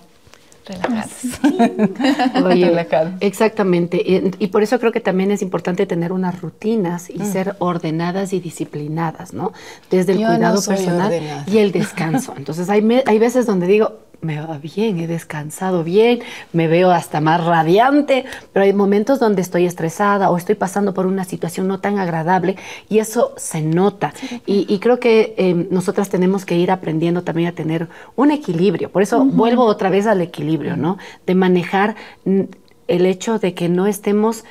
relajados. 0.66 1.12
Oye, 2.46 2.66
Relajados. 2.66 3.14
exactamente. 3.20 3.98
Y, 3.98 4.32
y 4.44 4.48
por 4.48 4.64
eso 4.64 4.80
creo 4.80 4.92
que 4.92 5.00
también 5.00 5.32
es 5.32 5.42
importante 5.42 5.86
tener 5.86 6.12
unas 6.12 6.42
rutinas 6.42 7.10
y 7.10 7.20
ser 7.26 7.56
ordenadas 7.60 8.34
y 8.34 8.40
disciplinadas, 8.40 9.34
¿no? 9.34 9.54
Desde 9.90 10.14
el 10.14 10.20
Yo 10.20 10.28
cuidado 10.28 10.62
personal 10.64 11.06
ordenada. 11.14 11.44
y 11.48 11.58
el 11.60 11.72
descanso. 11.72 12.34
Entonces 12.38 12.70
hay, 12.70 12.82
me- 12.82 13.04
hay 13.06 13.20
veces 13.20 13.46
donde 13.46 13.68
digo, 13.68 14.00
me 14.26 14.42
va 14.42 14.58
bien, 14.58 15.00
he 15.00 15.08
descansado 15.08 15.84
bien, 15.84 16.20
me 16.54 16.68
veo 16.68 16.92
hasta 16.92 17.22
más 17.22 17.44
radiante, 17.44 18.26
pero 18.52 18.66
hay 18.66 18.74
momentos 18.74 19.20
donde 19.20 19.42
estoy 19.42 19.66
estresada 19.66 20.30
o 20.30 20.38
estoy 20.38 20.56
pasando 20.56 20.94
por 20.94 21.06
una 21.06 21.24
situación 21.24 21.68
no 21.68 21.80
tan 21.80 22.00
agradable 22.00 22.56
y 22.90 23.00
eso 23.00 23.34
se 23.38 23.62
nota. 23.62 24.14
Y, 24.46 24.66
y 24.68 24.80
creo 24.80 25.00
que 25.00 25.36
eh, 25.38 25.68
nosotras 25.70 26.10
tenemos 26.10 26.46
que 26.46 26.58
ir 26.58 26.72
aprendiendo 26.72 27.24
también 27.24 27.50
a 27.50 27.52
tener 27.54 27.88
un 28.16 28.32
equilibrio. 28.32 28.90
Por 28.90 29.02
eso 29.02 29.24
vuelvo 29.24 29.66
otra 29.66 29.90
vez 29.90 30.08
al 30.08 30.22
equilibrio, 30.22 30.76
¿no? 30.76 30.98
De 31.26 31.36
manejar 31.36 31.96
mm, 32.26 32.42
el 32.88 33.06
hecho 33.06 33.40
de 33.40 33.54
que 33.54 33.70
no 33.70 33.88
estemos 33.88 34.44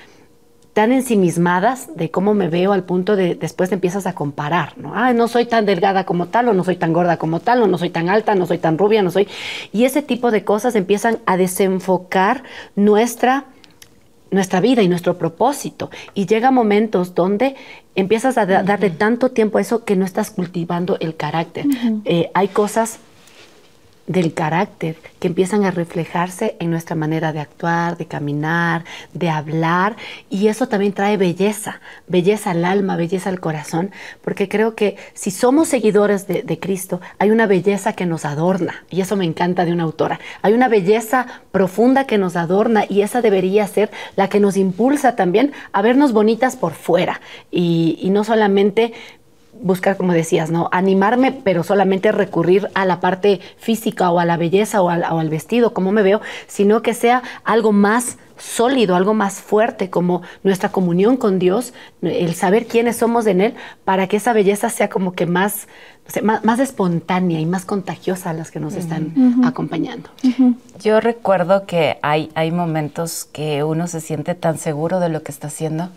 tan 0.74 0.92
ensimismadas 0.92 1.88
de 1.96 2.10
cómo 2.10 2.34
me 2.34 2.48
veo 2.48 2.72
al 2.72 2.82
punto 2.82 3.16
de 3.16 3.36
después 3.36 3.68
te 3.70 3.76
empiezas 3.76 4.06
a 4.06 4.14
comparar, 4.14 4.76
¿no? 4.76 4.92
Ah, 4.94 5.12
no 5.12 5.28
soy 5.28 5.46
tan 5.46 5.64
delgada 5.66 6.04
como 6.04 6.26
tal, 6.26 6.48
o 6.48 6.52
no 6.52 6.64
soy 6.64 6.76
tan 6.76 6.92
gorda 6.92 7.16
como 7.16 7.40
tal, 7.40 7.62
o 7.62 7.66
no 7.66 7.78
soy 7.78 7.90
tan 7.90 8.08
alta, 8.08 8.34
no 8.34 8.44
soy 8.44 8.58
tan 8.58 8.76
rubia, 8.76 9.00
no 9.02 9.10
soy... 9.10 9.28
Y 9.72 9.84
ese 9.84 10.02
tipo 10.02 10.30
de 10.32 10.44
cosas 10.44 10.74
empiezan 10.74 11.18
a 11.26 11.36
desenfocar 11.36 12.42
nuestra 12.76 13.46
nuestra 14.30 14.60
vida 14.60 14.82
y 14.82 14.88
nuestro 14.88 15.16
propósito. 15.16 15.90
Y 16.12 16.26
llega 16.26 16.50
momentos 16.50 17.14
donde 17.14 17.54
empiezas 17.94 18.36
a 18.36 18.46
da- 18.46 18.64
darle 18.64 18.90
tanto 18.90 19.28
tiempo 19.30 19.58
a 19.58 19.60
eso 19.60 19.84
que 19.84 19.94
no 19.94 20.04
estás 20.04 20.30
cultivando 20.32 20.96
el 20.98 21.14
carácter. 21.14 21.66
Eh, 22.04 22.32
hay 22.34 22.48
cosas 22.48 22.98
del 24.06 24.34
carácter 24.34 24.96
que 25.18 25.28
empiezan 25.28 25.64
a 25.64 25.70
reflejarse 25.70 26.56
en 26.60 26.70
nuestra 26.70 26.94
manera 26.94 27.32
de 27.32 27.40
actuar, 27.40 27.96
de 27.96 28.06
caminar, 28.06 28.84
de 29.14 29.30
hablar. 29.30 29.96
Y 30.28 30.48
eso 30.48 30.68
también 30.68 30.92
trae 30.92 31.16
belleza, 31.16 31.80
belleza 32.06 32.50
al 32.50 32.64
alma, 32.64 32.96
belleza 32.96 33.30
al 33.30 33.40
corazón, 33.40 33.90
porque 34.22 34.48
creo 34.48 34.74
que 34.74 34.96
si 35.14 35.30
somos 35.30 35.68
seguidores 35.68 36.26
de, 36.26 36.58
Cristo, 36.60 37.00
hay 37.18 37.30
una 37.30 37.46
belleza 37.46 37.94
que 37.94 38.06
nos 38.06 38.24
adorna. 38.24 38.84
Y 38.90 39.00
eso 39.00 39.16
me 39.16 39.24
encanta 39.24 39.64
de 39.64 39.72
una 39.72 39.84
autora. 39.84 40.20
Hay 40.42 40.52
una 40.52 40.68
belleza 40.68 41.26
profunda 41.50 42.06
que 42.06 42.18
nos 42.18 42.36
adorna 42.36 42.84
y 42.88 43.02
esa 43.02 43.22
debería 43.22 43.66
ser 43.66 43.90
la 44.16 44.28
que 44.28 44.40
nos 44.40 44.56
impulsa 44.56 45.16
también 45.16 45.52
a 45.72 45.82
vernos 45.82 46.12
bonitas 46.12 46.56
por 46.56 46.74
fuera 46.74 47.20
y 47.50 48.08
no 48.10 48.24
solamente 48.24 48.92
buscar, 49.62 49.96
como 49.96 50.12
decías, 50.12 50.50
¿no? 50.50 50.68
Animarme, 50.72 51.32
pero 51.32 51.62
solamente 51.62 52.12
recurrir 52.12 52.68
a 52.74 52.84
la 52.84 53.00
parte 53.00 53.40
física 53.56 54.10
o 54.10 54.18
a 54.18 54.24
la 54.24 54.36
belleza 54.36 54.82
o 54.82 54.90
al, 54.90 55.04
o 55.04 55.18
al 55.18 55.28
vestido, 55.28 55.72
como 55.72 55.92
me 55.92 56.02
veo, 56.02 56.20
sino 56.46 56.82
que 56.82 56.94
sea 56.94 57.22
algo 57.44 57.72
más 57.72 58.18
sólido, 58.36 58.96
algo 58.96 59.14
más 59.14 59.40
fuerte, 59.40 59.90
como 59.90 60.22
nuestra 60.42 60.70
comunión 60.70 61.16
con 61.16 61.38
Dios, 61.38 61.72
el 62.02 62.34
saber 62.34 62.66
quiénes 62.66 62.96
somos 62.96 63.26
en 63.26 63.40
Él, 63.40 63.54
para 63.84 64.06
que 64.06 64.16
esa 64.16 64.32
belleza 64.32 64.70
sea 64.70 64.88
como 64.88 65.12
que 65.12 65.26
más, 65.26 65.68
más, 66.22 66.44
más, 66.44 66.58
espontánea 66.58 67.40
y 67.40 67.46
más 67.46 67.64
contagiosa 67.64 68.30
a 68.30 68.32
las 68.34 68.50
que 68.50 68.60
nos 68.60 68.74
están 68.74 69.12
uh 69.16 69.20
-huh. 69.20 69.48
acompañando. 69.48 70.10
Uh 70.22 70.28
-huh. 70.28 70.54
Yo 70.82 71.00
recuerdo 71.00 71.64
que 71.66 71.98
hay, 72.02 72.30
hay 72.34 72.50
momentos 72.50 73.24
que 73.24 73.62
uno 73.62 73.86
se 73.86 74.00
siente 74.00 74.34
tan 74.34 74.58
seguro 74.58 75.00
de 75.00 75.08
lo 75.08 75.22
que 75.22 75.32
está 75.32 75.46
haciendo 75.46 75.90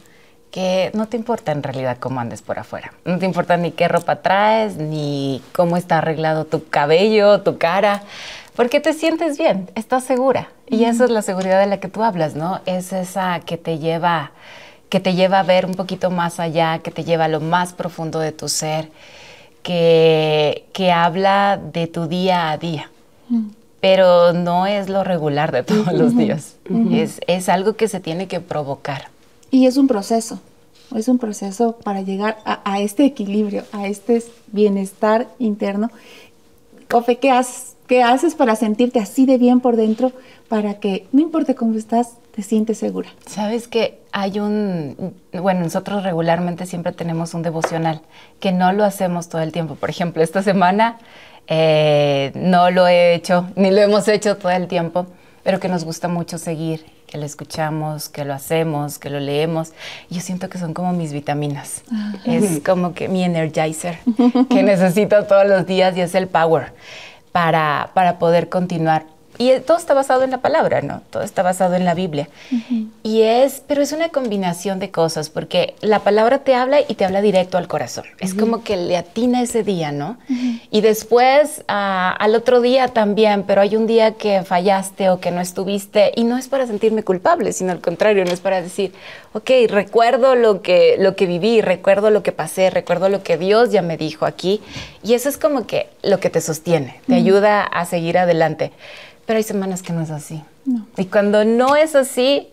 que 0.51 0.91
no 0.93 1.07
te 1.07 1.17
importa 1.17 1.51
en 1.51 1.63
realidad 1.63 1.97
cómo 1.99 2.19
andes 2.19 2.41
por 2.41 2.59
afuera. 2.59 2.93
No 3.05 3.19
te 3.19 3.25
importa 3.25 3.57
ni 3.57 3.71
qué 3.71 3.87
ropa 3.87 4.21
traes, 4.21 4.77
ni 4.77 5.41
cómo 5.53 5.77
está 5.77 5.99
arreglado 5.99 6.45
tu 6.45 6.67
cabello, 6.67 7.41
tu 7.41 7.57
cara, 7.57 8.03
porque 8.55 8.79
te 8.79 8.93
sientes 8.93 9.37
bien, 9.37 9.69
estás 9.75 10.03
segura. 10.03 10.49
Y 10.67 10.85
esa 10.85 11.05
es 11.05 11.11
la 11.11 11.21
seguridad 11.21 11.59
de 11.59 11.67
la 11.67 11.79
que 11.79 11.87
tú 11.87 12.03
hablas, 12.03 12.35
¿no? 12.35 12.61
Es 12.65 12.91
esa 12.91 13.39
que 13.41 13.57
te 13.57 13.77
lleva 13.77 14.31
que 14.89 14.99
te 14.99 15.15
lleva 15.15 15.39
a 15.39 15.43
ver 15.43 15.65
un 15.65 15.75
poquito 15.75 16.09
más 16.11 16.39
allá, 16.39 16.79
que 16.79 16.91
te 16.91 17.03
lleva 17.03 17.25
a 17.25 17.27
lo 17.27 17.39
más 17.39 17.73
profundo 17.73 18.19
de 18.19 18.31
tu 18.31 18.47
ser, 18.47 18.89
que, 19.61 20.65
que 20.73 20.91
habla 20.91 21.59
de 21.61 21.87
tu 21.87 22.07
día 22.07 22.51
a 22.51 22.57
día. 22.57 22.89
Mm. 23.29 23.49
Pero 23.81 24.33
no 24.33 24.65
es 24.65 24.89
lo 24.89 25.03
regular 25.03 25.51
de 25.51 25.63
todos 25.63 25.93
los 25.93 26.15
días. 26.15 26.55
Es, 26.91 27.21
es 27.27 27.47
algo 27.47 27.73
que 27.73 27.87
se 27.87 27.99
tiene 27.99 28.27
que 28.27 28.39
provocar. 28.39 29.09
Y 29.51 29.65
es 29.65 29.77
un 29.77 29.87
proceso, 29.87 30.39
es 30.95 31.07
un 31.07 31.17
proceso 31.17 31.77
para 31.83 32.01
llegar 32.01 32.37
a, 32.45 32.79
este 32.81 33.05
equilibrio, 33.05 33.63
a 33.71 33.87
este 33.87 34.23
bienestar 34.47 35.27
interno. 35.39 35.89
Ofe, 36.93 37.17
¿qué 37.17 37.31
haces? 37.31 37.77
¿Qué 37.87 38.03
haces 38.03 38.35
para 38.35 38.57
sentirte 38.57 38.99
así 38.99 39.25
de 39.25 39.37
bien 39.37 39.61
por 39.61 39.77
dentro? 39.77 40.11
Para 40.49 40.75
que, 40.75 41.07
no 41.13 41.21
importa 41.21 41.53
cómo 41.53 41.75
estás, 41.75 42.15
te 42.35 42.43
sientes 42.43 42.77
segura. 42.77 43.09
Sabes 43.25 43.69
que 43.69 43.99
hay 44.11 44.39
un, 44.39 45.13
bueno, 45.31 45.61
nosotros 45.61 46.03
regularmente 46.03 46.65
siempre 46.65 46.91
tenemos 46.91 47.33
un 47.33 47.43
devocional, 47.43 48.01
que 48.41 48.51
no 48.51 48.73
lo 48.73 48.83
hacemos 48.83 49.29
todo 49.29 49.41
el 49.41 49.53
tiempo. 49.53 49.75
Por 49.75 49.89
ejemplo, 49.89 50.21
esta 50.21 50.43
semana 50.43 50.97
eh, 51.47 52.31
no 52.35 52.69
lo 52.71 52.87
he 52.87 53.15
hecho, 53.15 53.47
ni 53.55 53.71
lo 53.71 53.77
hemos 53.77 54.05
hecho 54.09 54.35
todo 54.35 54.51
el 54.51 54.67
tiempo, 54.67 55.07
pero 55.47 55.61
que 55.61 55.69
nos 55.69 55.85
gusta 55.85 56.09
mucho 56.09 56.37
seguir 56.37 56.85
que 57.07 57.17
lo 57.17 57.25
escuchamos, 57.25 58.09
que 58.09 58.25
lo 58.25 58.33
hacemos, 58.33 58.99
que 58.99 59.09
lo 59.09 59.21
leemos. 59.21 59.71
Yo 60.09 60.19
siento 60.19 60.49
que 60.49 60.57
son 60.57 60.73
como 60.73 60.91
mis 60.91 61.13
vitaminas. 61.13 61.83
Es 62.25 62.59
como 62.65 62.93
que 62.93 63.07
mi 63.07 63.23
energizer 63.23 63.97
que 64.49 64.61
necesito 64.61 65.23
todos 65.23 65.47
los 65.47 65.65
días 65.65 65.95
y 65.95 66.01
es 66.01 66.15
el 66.15 66.27
power 66.27 66.73
para, 67.31 67.91
para 67.93 68.19
poder 68.19 68.49
continuar. 68.49 69.05
Y 69.37 69.59
todo 69.59 69.77
está 69.77 69.93
basado 69.93 70.23
en 70.23 70.31
la 70.31 70.39
palabra, 70.39 70.81
¿no? 70.81 71.01
Todo 71.09 71.23
está 71.23 71.43
basado 71.43 71.75
en 71.75 71.85
la 71.85 71.93
Biblia. 71.93 72.27
Uh 72.51 72.55
-huh. 72.55 72.89
Y 73.03 73.21
es, 73.21 73.63
pero 73.67 73.81
es 73.81 73.91
una 73.91 74.09
combinación 74.09 74.79
de 74.79 74.89
cosas, 74.89 75.29
porque 75.29 75.75
la 75.81 75.99
palabra 75.99 76.39
te 76.39 76.55
habla 76.55 76.79
y 76.87 76.95
te 76.95 77.05
habla 77.05 77.21
directo 77.21 77.57
al 77.57 77.67
corazón. 77.67 78.05
Uh 78.05 78.09
-huh. 78.09 78.25
Es 78.25 78.33
como 78.33 78.63
que 78.63 78.77
le 78.77 78.97
atina 78.97 79.41
ese 79.41 79.63
día, 79.63 79.91
¿no? 79.91 80.17
Uh 80.29 80.33
-huh. 80.33 80.61
Y 80.71 80.81
después 80.81 81.59
uh, 81.69 82.17
al 82.17 82.35
otro 82.35 82.61
día 82.61 82.87
también, 82.87 83.43
pero 83.43 83.61
hay 83.61 83.75
un 83.75 83.87
día 83.87 84.13
que 84.13 84.43
fallaste 84.43 85.09
o 85.09 85.19
que 85.19 85.31
no 85.31 85.41
estuviste, 85.41 86.11
y 86.15 86.23
no 86.23 86.37
es 86.37 86.47
para 86.47 86.65
sentirme 86.65 87.03
culpable, 87.03 87.53
sino 87.53 87.71
al 87.71 87.81
contrario, 87.81 88.25
no 88.25 88.31
es 88.31 88.39
para 88.39 88.61
decir, 88.61 88.93
ok, 89.33 89.49
recuerdo 89.69 90.35
lo 90.35 90.61
que, 90.61 90.95
lo 90.99 91.15
que 91.15 91.27
viví, 91.27 91.61
recuerdo 91.61 92.09
lo 92.09 92.23
que 92.23 92.31
pasé, 92.31 92.69
recuerdo 92.69 93.09
lo 93.09 93.21
que 93.21 93.37
Dios 93.37 93.71
ya 93.71 93.81
me 93.81 93.97
dijo 93.97 94.25
aquí. 94.25 94.61
Y 95.03 95.13
eso 95.13 95.29
es 95.29 95.37
como 95.37 95.67
que 95.67 95.89
lo 96.01 96.19
que 96.19 96.29
te 96.29 96.41
sostiene, 96.41 97.01
te 97.07 97.15
ayuda 97.15 97.63
a 97.63 97.85
seguir 97.85 98.17
adelante. 98.17 98.71
Pero 99.27 99.37
hay 99.37 99.43
semanas 99.43 99.83
que 99.83 99.93
no 99.93 100.01
es 100.01 100.09
así. 100.09 100.41
No. 100.65 100.87
Y 100.97 101.05
cuando 101.05 101.45
no 101.45 101.75
es 101.75 101.95
así, 101.95 102.47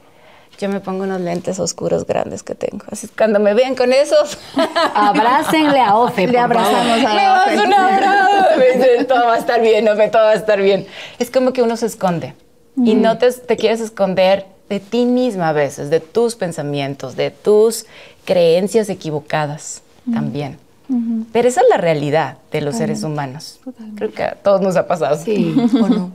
yo 0.59 0.69
me 0.69 0.81
pongo 0.81 1.04
unos 1.04 1.21
lentes 1.21 1.59
oscuros 1.61 2.04
grandes 2.07 2.43
que 2.43 2.54
tengo. 2.54 2.85
Así 2.90 3.09
cuando 3.09 3.38
me 3.40 3.54
vean 3.54 3.75
con 3.76 3.93
esos, 3.93 4.37
abrácenle 4.95 5.81
a 5.81 5.97
Ofe. 5.97 6.26
Le 6.26 6.38
abrazamos 6.38 7.04
a 7.04 7.14
me 7.14 7.23
das 7.23 7.66
un 7.66 7.73
abrazo. 7.73 8.31
Me 8.59 8.66
dicen, 8.73 9.07
todo 9.07 9.26
va 9.26 9.35
a 9.35 9.38
estar 9.38 9.61
bien, 9.61 9.88
Ofe, 9.88 10.09
todo 10.09 10.23
va 10.23 10.31
a 10.31 10.35
estar 10.35 10.61
bien. 10.61 10.87
Es 11.19 11.31
como 11.31 11.52
que 11.52 11.62
uno 11.62 11.76
se 11.76 11.87
esconde. 11.87 12.35
Mm. 12.76 12.87
Y 12.87 12.95
no 12.95 13.19
te, 13.19 13.33
te 13.33 13.57
quieres 13.57 13.81
esconder 13.81 14.47
de 14.69 14.81
ti 14.81 15.07
misma 15.07 15.50
a 15.50 15.52
veces, 15.52 15.90
de 15.90 16.00
tus 16.00 16.37
pensamientos, 16.37 17.16
de 17.16 17.31
tus 17.31 17.87
creencias 18.25 18.88
equivocadas 18.88 19.83
mm. 20.07 20.14
también. 20.14 20.59
Uh 20.88 20.95
-huh. 20.95 21.25
Pero 21.33 21.49
esa 21.49 21.62
es 21.62 21.66
la 21.69 21.78
realidad 21.78 22.38
de 22.52 22.61
los 22.61 22.75
Totalmente. 22.75 22.78
seres 22.78 23.02
humanos. 23.02 23.61
Totalmente. 23.64 23.99
Creo 23.99 24.12
que 24.12 24.23
a 24.23 24.35
todos 24.35 24.61
nos 24.61 24.76
ha 24.76 24.87
pasado. 24.87 25.16
Sí, 25.16 25.54
¿o 25.83 25.88
no? 25.88 26.12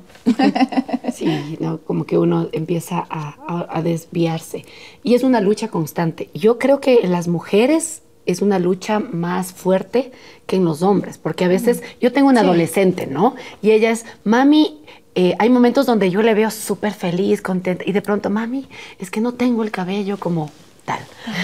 Sí, 1.14 1.58
¿no? 1.60 1.80
como 1.80 2.06
que 2.06 2.18
uno 2.18 2.50
empieza 2.52 3.06
a, 3.10 3.36
a, 3.48 3.78
a, 3.78 3.82
desviarse. 3.82 4.66
Y 5.04 5.16
es 5.16 5.24
una 5.24 5.42
lucha 5.42 5.70
constante. 5.70 6.30
Yo 6.34 6.58
creo 6.60 6.80
que 6.80 7.02
en 7.02 7.12
las 7.12 7.28
mujeres 7.28 8.02
es 8.26 8.42
una 8.42 8.60
lucha 8.60 9.00
más 9.00 9.54
fuerte 9.54 10.12
que 10.46 10.58
en 10.58 10.66
los 10.66 10.84
hombres, 10.84 11.18
porque 11.18 11.46
a 11.46 11.48
veces 11.48 11.82
yo 12.00 12.12
tengo 12.12 12.30
una 12.30 12.42
sí. 12.42 12.48
adolescente, 12.48 13.08
¿no? 13.08 13.36
Y 13.62 13.72
ella 13.72 13.90
es, 13.92 14.06
mami, 14.24 14.82
eh, 15.16 15.36
hay 15.40 15.50
momentos 15.50 15.86
donde 15.86 16.12
yo 16.12 16.22
le 16.22 16.34
veo 16.34 16.52
súper 16.52 16.94
feliz, 16.94 17.42
contenta, 17.42 17.84
y 17.88 17.92
de 17.92 18.02
pronto, 18.02 18.30
mami, 18.30 18.68
es 19.00 19.10
que 19.10 19.20
no 19.20 19.34
tengo 19.34 19.64
el 19.64 19.72
cabello 19.72 20.20
como 20.20 20.52
tal. 20.90 21.00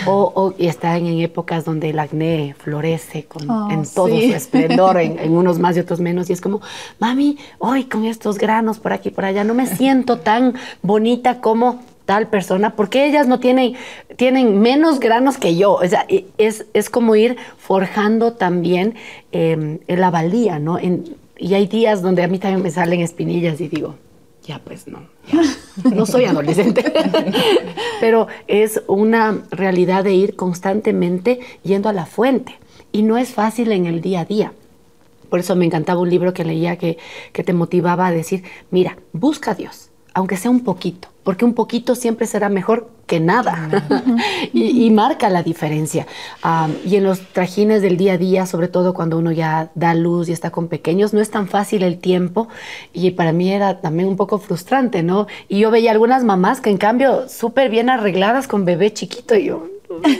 O, 0.07 0.31
o 0.35 0.55
y 0.57 0.67
están 0.67 1.05
en 1.05 1.19
épocas 1.19 1.65
donde 1.65 1.91
el 1.91 1.99
acné 1.99 2.55
florece 2.57 3.25
con, 3.25 3.47
oh, 3.47 3.69
en 3.69 3.85
todo 3.85 4.07
sí. 4.07 4.29
su 4.29 4.35
esplendor, 4.35 4.97
en, 4.97 5.19
en, 5.19 5.33
unos 5.33 5.59
más 5.59 5.77
y 5.77 5.81
otros 5.81 5.99
menos, 5.99 6.29
y 6.29 6.33
es 6.33 6.41
como, 6.41 6.61
mami, 6.99 7.37
hoy 7.59 7.83
con 7.83 8.05
estos 8.05 8.39
granos 8.39 8.79
por 8.79 8.91
aquí 8.91 9.11
por 9.11 9.25
allá, 9.25 9.43
no 9.43 9.53
me 9.53 9.67
siento 9.67 10.17
tan 10.17 10.55
bonita 10.81 11.41
como 11.41 11.83
tal 12.05 12.27
persona, 12.27 12.75
porque 12.75 13.05
ellas 13.05 13.27
no 13.27 13.39
tienen, 13.39 13.75
tienen 14.15 14.59
menos 14.61 14.99
granos 14.99 15.37
que 15.37 15.55
yo. 15.55 15.73
O 15.73 15.87
sea, 15.87 16.07
es, 16.37 16.65
es 16.73 16.89
como 16.89 17.15
ir 17.15 17.37
forjando 17.57 18.33
también 18.33 18.95
eh, 19.31 19.79
la 19.87 20.09
valía, 20.09 20.57
¿no? 20.57 20.79
En, 20.79 21.15
y 21.37 21.53
hay 21.53 21.67
días 21.67 22.01
donde 22.01 22.23
a 22.23 22.27
mí 22.27 22.39
también 22.39 22.63
me 22.63 22.71
salen 22.71 23.01
espinillas 23.01 23.61
y 23.61 23.67
digo, 23.67 23.95
ya 24.43 24.59
pues 24.59 24.87
no, 24.87 24.99
ya, 25.31 25.41
no 25.83 26.05
soy 26.05 26.25
adolescente. 26.25 26.83
Pero 27.99 28.27
es 28.47 28.81
una 28.87 29.43
realidad 29.51 30.03
de 30.03 30.13
ir 30.13 30.35
constantemente 30.35 31.39
yendo 31.63 31.89
a 31.89 31.93
la 31.93 32.05
fuente. 32.05 32.57
Y 32.91 33.03
no 33.03 33.17
es 33.17 33.33
fácil 33.33 33.71
en 33.71 33.85
el 33.85 34.01
día 34.01 34.21
a 34.21 34.25
día. 34.25 34.53
Por 35.29 35.39
eso 35.39 35.55
me 35.55 35.65
encantaba 35.65 35.99
un 35.99 36.09
libro 36.09 36.33
que 36.33 36.45
leía 36.45 36.77
que, 36.77 36.97
que 37.33 37.43
te 37.43 37.53
motivaba 37.53 38.07
a 38.07 38.11
decir, 38.11 38.43
mira, 38.71 38.97
busca 39.11 39.51
a 39.51 39.55
Dios, 39.55 39.89
aunque 40.13 40.37
sea 40.37 40.51
un 40.51 40.63
poquito, 40.63 41.09
porque 41.23 41.45
un 41.45 41.53
poquito 41.53 41.95
siempre 41.95 42.27
será 42.27 42.47
mejor 42.47 42.89
que 43.05 43.19
nada 43.19 43.69
y, 44.53 44.85
y, 44.85 44.89
marca 44.91 45.29
la 45.29 45.43
diferencia. 45.43 46.07
Um, 46.43 46.73
y 46.85 46.95
en 46.95 47.03
los 47.03 47.19
trajines 47.19 47.81
del 47.81 47.97
día 47.97 48.13
a 48.13 48.17
día, 48.17 48.45
sobre 48.45 48.67
todo 48.67 48.93
cuando 48.93 49.17
uno 49.17 49.31
ya 49.31 49.69
da 49.75 49.93
luz 49.93 50.29
y 50.29 50.31
está 50.31 50.51
con 50.51 50.67
pequeños, 50.67 51.13
no 51.13 51.21
es 51.21 51.29
tan 51.29 51.47
fácil 51.47 51.83
el 51.83 51.99
tiempo 51.99 52.47
y 52.93 53.11
para 53.11 53.31
mí 53.31 53.51
era 53.51 53.81
también 53.81 54.09
un 54.09 54.15
poco 54.15 54.37
frustrante, 54.39 55.03
¿no? 55.03 55.27
Y 55.47 55.59
yo 55.59 55.71
veía 55.71 55.91
algunas 55.91 56.23
mamás 56.23 56.61
que 56.61 56.69
en 56.69 56.77
cambio 56.77 57.27
súper 57.29 57.69
bien 57.69 57.89
arregladas 57.89 58.47
con 58.47 58.65
bebé 58.65 58.91
chiquito 58.93 59.35
y 59.35 59.45
yo, 59.45 59.67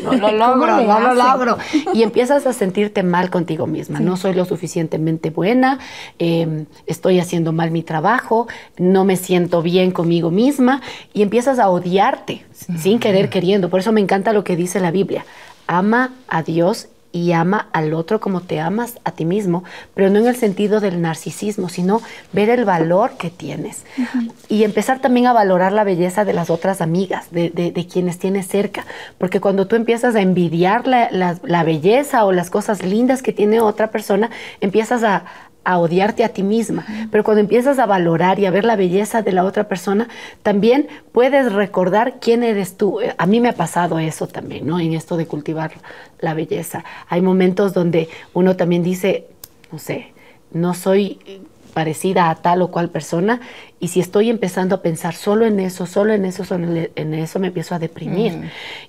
no 0.04 0.14
lo 0.14 0.32
logro, 0.38 0.82
no 0.82 1.00
lo 1.00 1.14
logro. 1.14 1.58
Y 1.94 2.04
empiezas 2.04 2.46
a 2.46 2.54
sentirte 2.54 3.04
mal 3.04 3.30
contigo 3.30 3.68
misma. 3.68 4.00
Sí. 4.00 4.04
No 4.04 4.18
soy 4.18 4.34
lo 4.34 4.46
suficientemente 4.46 5.30
buena, 5.30 5.80
eh, 6.20 6.66
estoy 6.86 7.20
haciendo 7.20 7.52
mal 7.52 7.72
mi 7.72 7.84
trabajo, 7.84 8.48
no 8.78 9.06
me 9.06 9.18
siento 9.18 9.62
bien 9.62 9.92
conmigo 9.92 10.32
misma 10.32 10.82
y 11.14 11.22
empiezas 11.22 11.60
a 11.60 11.70
odiarte 11.70 12.46
sí. 12.52 12.78
sin 12.78 13.00
querer 13.00 13.30
queriendo. 13.30 13.70
Por 13.70 13.80
eso 13.80 13.92
me 13.92 14.02
encanta 14.02 14.34
lo 14.34 14.44
que 14.44 14.56
dice 14.56 14.80
la 14.80 14.92
Biblia. 14.92 15.26
Ama 15.68 16.14
a 16.28 16.44
Dios 16.44 16.90
y 17.16 17.32
ama 17.32 17.70
al 17.72 17.94
otro 17.94 18.20
como 18.20 18.42
te 18.42 18.60
amas 18.60 18.96
a 19.06 19.12
ti 19.12 19.24
mismo, 19.24 19.64
pero 19.94 20.10
no 20.10 20.20
en 20.20 20.28
el 20.28 20.36
sentido 20.36 20.82
del 20.82 21.02
narcisismo, 21.02 21.70
sino 21.70 22.02
ver 22.34 22.50
el 22.50 22.66
valor 22.66 23.12
que 23.18 23.30
tienes 23.30 23.86
uh 23.98 24.02
-huh. 24.02 24.32
y 24.50 24.66
empezar 24.66 25.00
también 25.00 25.28
a 25.28 25.32
valorar 25.32 25.72
la 25.72 25.86
belleza 25.86 26.26
de 26.26 26.34
las 26.34 26.50
otras 26.50 26.82
amigas, 26.82 27.32
de, 27.32 27.52
de, 27.52 27.72
de 27.72 27.88
quienes 27.88 28.20
tienes 28.20 28.50
cerca, 28.50 28.86
porque 29.18 29.40
cuando 29.40 29.66
tú 29.66 29.78
empiezas 29.78 30.14
a 30.18 30.20
envidiar 30.20 30.88
la, 30.88 31.10
la, 31.10 31.38
la, 31.44 31.64
belleza 31.64 32.26
o 32.26 32.34
las 32.34 32.50
cosas 32.50 32.84
lindas 32.84 33.22
que 33.24 33.32
tiene 33.32 33.62
otra 33.62 33.92
persona, 33.92 34.30
empiezas 34.60 35.02
a, 35.04 35.24
a 35.66 35.78
odiarte 35.80 36.24
a 36.24 36.30
ti 36.30 36.44
misma. 36.44 36.86
Pero 37.12 37.24
cuando 37.24 37.42
empiezas 37.42 37.80
a 37.80 37.86
valorar 37.86 38.40
y 38.40 38.46
a 38.46 38.52
ver 38.52 38.64
la 38.64 38.76
belleza 38.76 39.22
de 39.22 39.32
la 39.34 39.44
otra 39.44 39.68
persona, 39.68 40.08
también 40.44 40.88
puedes 41.12 41.52
recordar 41.52 42.20
quién 42.22 42.44
eres 42.44 42.78
tú. 42.78 43.02
Eh, 43.02 43.14
A 43.18 43.26
mí 43.26 43.40
me 43.42 43.50
ha 43.50 43.54
pasado 43.54 44.00
eso 44.00 44.28
también, 44.28 44.66
¿no? 44.68 44.80
En 44.80 44.94
esto 44.94 45.18
de 45.18 45.26
cultivar 45.26 45.72
la 46.20 46.34
belleza. 46.34 46.84
Hay 47.10 47.22
momentos 47.22 47.74
donde 47.74 48.08
uno 48.34 48.56
también 48.56 48.84
dice, 48.84 49.26
no 49.72 49.80
sé, 49.80 50.14
no 50.54 50.74
soy 50.74 51.20
parecida 51.74 52.30
a 52.30 52.36
tal 52.36 52.62
o 52.62 52.72
cual 52.72 52.90
persona 52.90 53.42
y 53.82 53.90
si 53.90 54.00
estoy 54.00 54.30
empezando 54.30 54.76
a 54.76 54.82
pensar 54.82 55.14
solo 55.14 55.46
en 55.46 55.60
eso, 55.60 55.86
solo 55.86 56.14
en 56.14 56.24
eso, 56.24 56.46
solo 56.46 56.68
en 56.96 57.14
eso, 57.14 57.40
me 57.40 57.48
empiezo 57.48 57.76
a 57.76 57.80
deprimir. 57.80 58.32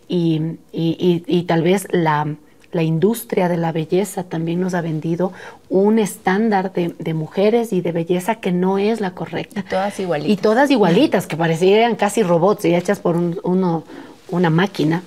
Y, 0.07 0.41
y- 0.73 0.97
y- 1.01 1.25
y 1.27 1.43
tal 1.45 1.63
vez 1.63 1.89
la, 1.91 2.37
la 2.73 2.83
industria 2.83 3.49
de 3.49 3.57
la 3.57 3.73
belleza 3.73 4.25
también 4.25 4.61
nos 4.61 4.75
ha 4.75 4.81
vendido 4.81 5.33
un 5.69 5.99
estándar 5.99 6.73
de, 6.73 6.95
de 6.99 7.15
mujeres 7.15 7.73
y 7.73 7.81
de 7.81 7.93
belleza 7.93 8.37
que 8.37 8.53
no 8.53 8.79
es 8.79 9.01
la 9.01 9.13
correcta. 9.13 9.61
Y 9.61 9.63
todas 9.65 10.01
igualitas. 10.01 10.33
Y 10.33 10.37
todas 10.37 10.71
igualitas, 10.71 11.27
que 11.27 11.37
parecían 11.37 11.97
casi 11.97 12.23
robots 12.23 12.65
y 12.65 12.75
hechas 12.75 12.99
por 13.01 13.17
un- 13.17 13.41
uno, 13.45 13.85
una 14.31 14.51
máquina. 14.51 15.03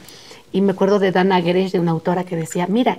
Y 0.52 0.62
me 0.62 0.72
acuerdo 0.72 1.00
de 1.00 1.12
Dana 1.12 1.42
Geresh, 1.42 1.72
de 1.72 1.80
una 1.80 1.92
autora 1.92 2.24
que 2.24 2.36
decía, 2.36 2.66
mira, 2.68 2.98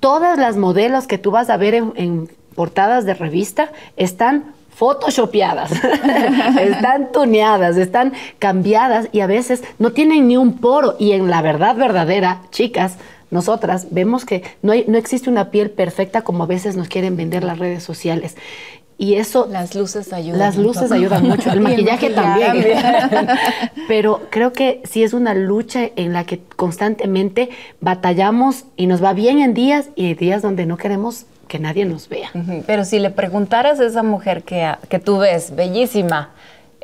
todas 0.00 0.38
las 0.38 0.56
modelos 0.56 1.06
que 1.06 1.18
tú 1.18 1.30
vas 1.30 1.50
a 1.50 1.56
ver 1.56 1.74
en, 1.74 1.92
en 1.96 2.28
portadas 2.54 3.04
de 3.04 3.14
revista 3.14 3.70
están 3.96 4.54
photoshopeadas, 4.70 5.70
están 6.60 7.10
tuneadas, 7.12 7.76
están 7.76 8.12
cambiadas 8.38 9.08
y 9.12 9.20
a 9.20 9.26
veces 9.26 9.62
no 9.78 9.92
tienen 9.92 10.28
ni 10.28 10.36
un 10.36 10.58
poro. 10.58 10.96
Y 10.98 11.12
en 11.12 11.30
la 11.30 11.42
verdad 11.42 11.76
verdadera, 11.76 12.42
chicas, 12.50 12.96
nosotras 13.30 13.88
vemos 13.90 14.24
que 14.24 14.42
no, 14.62 14.72
hay- 14.72 14.84
no 14.88 14.96
existe 14.98 15.28
una 15.30 15.50
piel 15.50 15.70
perfecta 15.70 16.22
como 16.22 16.44
a 16.44 16.46
veces 16.46 16.76
nos 16.76 16.88
quieren 16.88 17.16
vender 17.16 17.44
las 17.44 17.58
redes 17.58 17.82
sociales. 17.82 18.36
Y 18.98 19.16
eso 19.16 19.46
Las 19.50 19.74
luces 19.74 20.12
ayudan. 20.14 20.38
las 20.38 20.56
luces 20.56 20.90
ayudan 20.90 21.24
mucho, 21.28 21.50
el 21.52 21.60
maquillaje 21.68 22.08
también. 22.10 22.54
Pero 23.88 24.22
creo 24.30 24.52
que 24.52 24.80
sí 24.84 25.02
es 25.02 25.12
una 25.12 25.34
lucha 25.34 25.90
en 25.96 26.12
la 26.12 26.24
que 26.24 26.40
constantemente 26.56 27.50
batallamos 27.80 28.64
y 28.76 28.86
nos 28.86 29.02
va 29.02 29.12
bien 29.12 29.38
en 29.38 29.54
días 29.54 29.90
y 29.96 30.06
hay 30.06 30.14
días 30.14 30.42
donde 30.42 30.66
no 30.66 30.76
queremos 30.76 31.26
que 31.48 31.58
nadie 31.58 31.84
nos 31.84 32.08
vea. 32.08 32.30
Pero 32.66 32.84
si 32.84 32.98
le 32.98 33.10
preguntaras 33.10 33.78
a 33.80 33.86
esa 33.86 34.02
mujer 34.02 34.42
que, 34.42 34.72
que 34.88 34.98
tú 34.98 35.18
ves, 35.18 35.54
bellísima, 35.54 36.30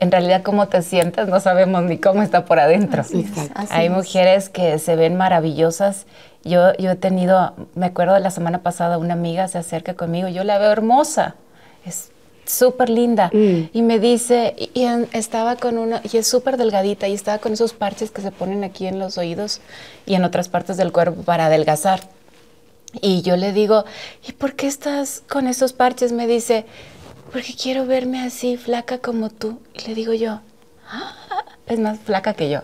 en 0.03 0.11
realidad 0.11 0.43
cómo 0.43 0.69
te 0.69 0.83
sientes, 0.83 1.29
no 1.29 1.41
sabemos 1.41 1.83
ni 1.85 1.99
cómo 1.99 2.23
está 2.23 2.45
por 2.45 2.59
adentro. 2.61 3.01
Así 3.03 3.21
es, 3.21 3.51
así 3.55 3.69
Hay 3.73 3.87
es. 3.87 3.93
mujeres 3.93 4.49
que 4.49 4.79
se 4.79 4.97
ven 4.97 5.17
maravillosas. 5.17 6.07
Yo, 6.45 6.75
yo 6.77 6.91
he 6.91 6.97
tenido, 6.97 7.55
me 7.75 7.87
acuerdo 7.87 8.15
de 8.15 8.21
la 8.21 8.31
semana 8.31 8.59
pasada, 8.59 8.99
una 8.99 9.15
amiga 9.15 9.47
se 9.49 9.59
acerca 9.59 9.95
conmigo, 9.95 10.29
yo 10.29 10.43
la 10.45 10.59
veo 10.59 10.73
hermosa, 10.73 11.37
es 11.87 12.11
súper 12.45 12.91
linda. 12.91 13.31
Mm. 13.33 13.71
Y 13.73 13.83
me 13.83 14.01
dice, 14.01 14.55
y, 14.59 14.71
y 14.75 14.85
en- 14.85 15.09
estaba 15.13 15.55
con 15.57 15.79
una, 15.79 16.01
y 16.13 16.17
es 16.17 16.27
súper 16.27 16.57
delgadita, 16.57 17.07
y 17.07 17.15
estaba 17.15 17.39
con 17.39 17.53
esos 17.53 17.73
parches 17.73 18.11
que 18.11 18.21
se 18.23 18.33
ponen 18.33 18.65
aquí 18.65 18.89
en 18.89 18.99
los 18.99 19.19
oídos 19.19 19.61
y 20.05 20.15
en 20.17 20.25
otras 20.25 20.49
partes 20.49 20.77
del 20.77 20.91
cuerpo 20.91 21.23
para 21.23 21.47
adelgazar. 21.47 22.01
Y 23.01 23.23
yo 23.23 23.37
le 23.37 23.53
digo, 23.53 23.85
¿y 24.27 24.33
por 24.33 24.55
qué 24.55 24.67
estás 24.67 25.23
con 25.31 25.47
esos 25.47 25.73
parches? 25.73 26.13
Me 26.13 26.27
dice, 26.27 26.67
porque 27.33 27.55
quiero 27.61 27.87
verme 27.87 28.21
así, 28.21 28.57
flaca 28.57 28.99
como 28.99 29.31
tú. 29.31 29.59
Y 29.75 29.89
le 29.89 29.95
digo 29.95 30.13
yo, 30.13 30.41
"Ah, 30.89 31.15
es 31.67 31.79
más 31.79 31.99
flaca 32.01 32.35
que 32.35 32.51
yo. 32.51 32.61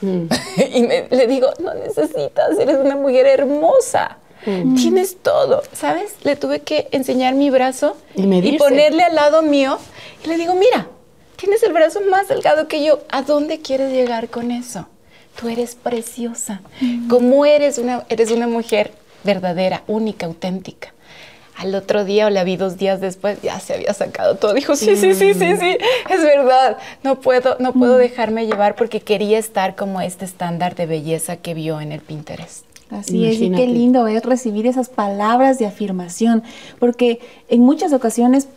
Mm. 0.00 0.26
y 0.74 0.82
me- 0.82 1.08
le 1.10 1.26
digo, 1.26 1.48
no 1.60 1.74
necesitas, 1.74 2.58
eres 2.58 2.76
una 2.78 2.96
mujer 2.96 3.26
hermosa. 3.26 4.18
Tienes 4.44 5.18
todo, 5.22 5.62
¿sabes? 5.72 6.16
Le 6.24 6.34
tuve 6.34 6.62
que 6.62 6.88
enseñar 6.90 7.34
mi 7.34 7.48
brazo 7.50 7.96
Y 8.16 8.22
medirse. 8.26 8.58
ponerle 8.58 9.04
al 9.04 9.14
lado 9.14 9.40
mío. 9.42 9.78
Y 10.24 10.28
le 10.28 10.36
digo, 10.36 10.54
mira, 10.54 10.88
tienes 11.36 11.62
el 11.62 11.72
brazo 11.72 12.00
más 12.10 12.26
delgado 12.26 12.66
que 12.66 12.82
yo. 12.84 13.02
¿A 13.10 13.22
dónde 13.22 13.60
quieres 13.60 13.92
llegar 13.92 14.30
con 14.30 14.50
eso? 14.50 14.88
Tú 15.40 15.48
eres 15.48 15.76
preciosa. 15.76 16.60
Como 17.08 17.46
eres 17.46 17.78
una, 17.78 18.04
eres 18.08 18.32
una 18.32 18.48
mujer 18.48 18.90
verdadera, 19.22 19.84
única, 19.86 20.26
auténtica. 20.26 20.92
Al 21.56 21.74
otro 21.74 22.04
día 22.04 22.26
o 22.26 22.30
la 22.30 22.44
vi 22.44 22.56
dos 22.56 22.76
días 22.76 23.00
después, 23.00 23.40
ya 23.42 23.60
se 23.60 23.74
había 23.74 23.92
sacado 23.94 24.36
todo. 24.36 24.54
Dijo, 24.54 24.74
sí, 24.74 24.96
sí, 24.96 25.14
sí, 25.14 25.34
sí, 25.34 25.56
sí, 25.56 25.76
es 26.10 26.22
verdad. 26.22 26.78
No 27.04 27.20
puedo, 27.20 27.56
no 27.60 27.72
puedo 27.72 27.98
dejarme 27.98 28.46
llevar 28.46 28.74
porque 28.74 29.00
quería 29.00 29.38
estar 29.38 29.76
como 29.76 30.00
este 30.00 30.24
estándar 30.24 30.74
de 30.74 30.86
belleza 30.86 31.36
que 31.36 31.54
vio 31.54 31.80
en 31.80 31.92
el 31.92 32.00
Pinterest. 32.00 32.64
Así 32.90 33.26
es, 33.26 33.40
y 33.40 33.50
qué 33.50 33.66
lindo 33.66 34.06
es 34.06 34.22
recibir 34.22 34.66
esas 34.66 34.90
palabras 34.90 35.58
de 35.58 35.64
afirmación, 35.64 36.42
porque 36.78 37.20
en 37.48 37.62
muchas 37.62 37.94
ocasiones 37.94 38.48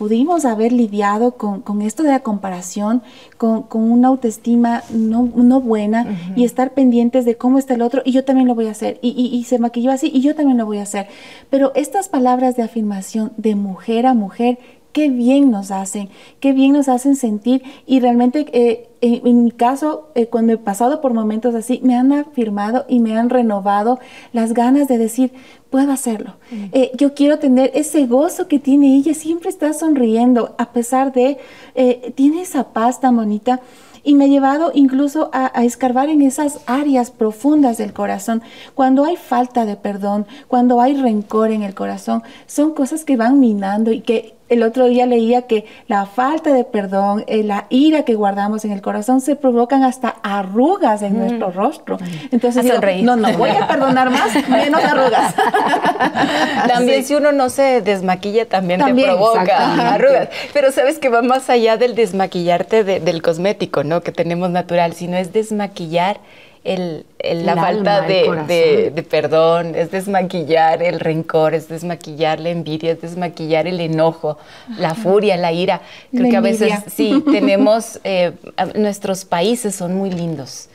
pudimos 0.00 0.46
haber 0.46 0.72
lidiado 0.72 1.32
con, 1.32 1.60
con 1.60 1.82
esto 1.82 2.02
de 2.02 2.08
la 2.08 2.20
comparación, 2.20 3.02
con, 3.36 3.64
con 3.64 3.82
una 3.90 4.08
autoestima 4.08 4.82
no, 4.90 5.28
no 5.36 5.60
buena 5.60 6.06
y 6.36 6.44
estar 6.44 6.72
pendientes 6.72 7.26
de 7.26 7.36
cómo 7.36 7.58
está 7.58 7.74
el 7.74 7.82
otro 7.82 8.00
y 8.02 8.12
yo 8.12 8.24
también 8.24 8.48
lo 8.48 8.54
voy 8.54 8.66
a 8.68 8.70
hacer 8.70 8.98
y, 9.02 9.10
y- 9.10 9.36
y 9.36 9.44
se 9.44 9.58
maquilló 9.58 9.90
así 9.92 10.10
y 10.12 10.22
yo 10.22 10.34
también 10.34 10.56
lo 10.56 10.64
voy 10.64 10.78
a 10.78 10.84
hacer. 10.84 11.06
Pero 11.50 11.72
estas 11.74 12.08
palabras 12.08 12.56
de 12.56 12.62
afirmación 12.62 13.32
de 13.36 13.54
mujer 13.56 14.06
a 14.06 14.14
mujer, 14.14 14.58
qué 14.92 15.08
bien 15.08 15.50
nos 15.50 15.70
hacen, 15.70 16.08
qué 16.40 16.52
bien 16.52 16.72
nos 16.72 16.88
hacen 16.88 17.16
sentir 17.16 17.62
y 17.86 18.00
realmente 18.00 18.46
eh, 18.52 18.90
en, 19.00 19.26
en 19.26 19.44
mi 19.44 19.50
caso, 19.50 20.08
eh, 20.14 20.26
cuando 20.26 20.52
he 20.52 20.58
pasado 20.58 21.00
por 21.00 21.14
momentos 21.14 21.54
así, 21.54 21.80
me 21.82 21.96
han 21.96 22.12
afirmado 22.12 22.84
y 22.88 23.00
me 23.00 23.16
han 23.16 23.30
renovado 23.30 23.98
las 24.32 24.52
ganas 24.52 24.88
de 24.88 24.98
decir, 24.98 25.32
puedo 25.70 25.92
hacerlo. 25.92 26.34
Eh, 26.72 26.90
yo 26.96 27.14
quiero 27.14 27.38
tener 27.38 27.70
ese 27.74 28.06
gozo 28.06 28.48
que 28.48 28.58
tiene 28.58 28.96
ella, 28.96 29.14
siempre 29.14 29.48
está 29.48 29.72
sonriendo, 29.72 30.54
a 30.58 30.72
pesar 30.72 31.12
de, 31.12 31.38
eh, 31.74 32.12
tiene 32.14 32.42
esa 32.42 32.72
paz 32.72 33.00
tan 33.00 33.16
bonita. 33.16 33.60
Y 34.02 34.14
me 34.14 34.24
ha 34.24 34.28
llevado 34.28 34.72
incluso 34.74 35.28
a, 35.34 35.52
a 35.54 35.62
escarbar 35.64 36.08
en 36.08 36.22
esas 36.22 36.60
áreas 36.64 37.10
profundas 37.10 37.76
del 37.76 37.92
corazón. 37.92 38.40
Cuando 38.74 39.04
hay 39.04 39.16
falta 39.16 39.66
de 39.66 39.76
perdón, 39.76 40.26
cuando 40.48 40.80
hay 40.80 40.94
rencor 40.94 41.50
en 41.50 41.62
el 41.62 41.74
corazón, 41.74 42.22
son 42.46 42.72
cosas 42.72 43.04
que 43.04 43.18
van 43.18 43.40
minando 43.40 43.92
y 43.92 44.00
que 44.00 44.39
el 44.50 44.62
otro 44.62 44.86
día 44.86 45.06
leía 45.06 45.42
que 45.42 45.64
la 45.86 46.04
falta 46.06 46.52
de 46.52 46.64
perdón, 46.64 47.24
eh, 47.26 47.42
la 47.42 47.66
ira 47.70 48.02
que 48.04 48.14
guardamos 48.14 48.64
en 48.64 48.72
el 48.72 48.82
corazón 48.82 49.20
se 49.22 49.36
provocan 49.36 49.82
hasta 49.84 50.16
arrugas 50.22 51.00
en 51.02 51.18
nuestro 51.18 51.50
rostro. 51.50 51.96
Entonces, 52.30 52.62
digo, 52.64 52.78
no, 53.02 53.16
no 53.16 53.32
voy 53.38 53.50
a 53.50 53.66
perdonar 53.66 54.10
más, 54.10 54.34
menos 54.48 54.84
arrugas. 54.84 55.34
También 56.68 57.04
si 57.04 57.14
uno 57.14 57.32
no 57.32 57.48
se 57.48 57.80
desmaquilla, 57.80 58.46
también, 58.48 58.80
También, 58.80 59.08
te 59.08 59.14
provoca 59.14 59.94
arrugas. 59.94 60.28
Pero 60.52 60.72
sabes 60.72 60.98
que 60.98 61.08
va 61.08 61.22
más 61.22 61.48
allá 61.50 61.76
del 61.76 61.94
desmaquillarte 61.94 62.84
de- 62.84 63.00
del 63.00 63.22
cosmético, 63.22 63.84
¿no? 63.84 64.02
Que 64.02 64.12
tenemos 64.12 64.50
natural, 64.50 64.92
sino 64.94 65.16
es 65.16 65.32
desmaquillar 65.32 66.18
el, 66.64 67.06
el- 67.18 67.46
la 67.46 67.52
El 67.52 67.58
falta 67.58 67.96
alma, 67.96 68.06
de, 68.08 68.44
de- 68.46 68.90
de 68.90 69.02
perdón, 69.02 69.74
es 69.74 69.90
desmaquillar 69.90 70.82
el 70.82 71.00
rencor, 71.00 71.54
es 71.54 71.68
desmaquillar 71.68 72.38
la 72.40 72.50
envidia, 72.50 72.92
es 72.92 73.00
desmaquillar 73.00 73.66
el 73.66 73.80
enojo, 73.80 74.38
la 74.78 74.94
furia, 74.94 75.36
la 75.36 75.52
ira. 75.52 75.80
Creo 76.10 76.24
La 76.24 76.30
que 76.30 76.36
a 76.36 76.40
veces 76.40 76.72
sí 76.88 77.22
tenemos, 77.30 77.98
eh, 78.04 78.32
nuestros 78.74 79.24
países 79.24 79.74
son 79.74 79.94
muy 79.94 80.10
lindos 80.10 80.68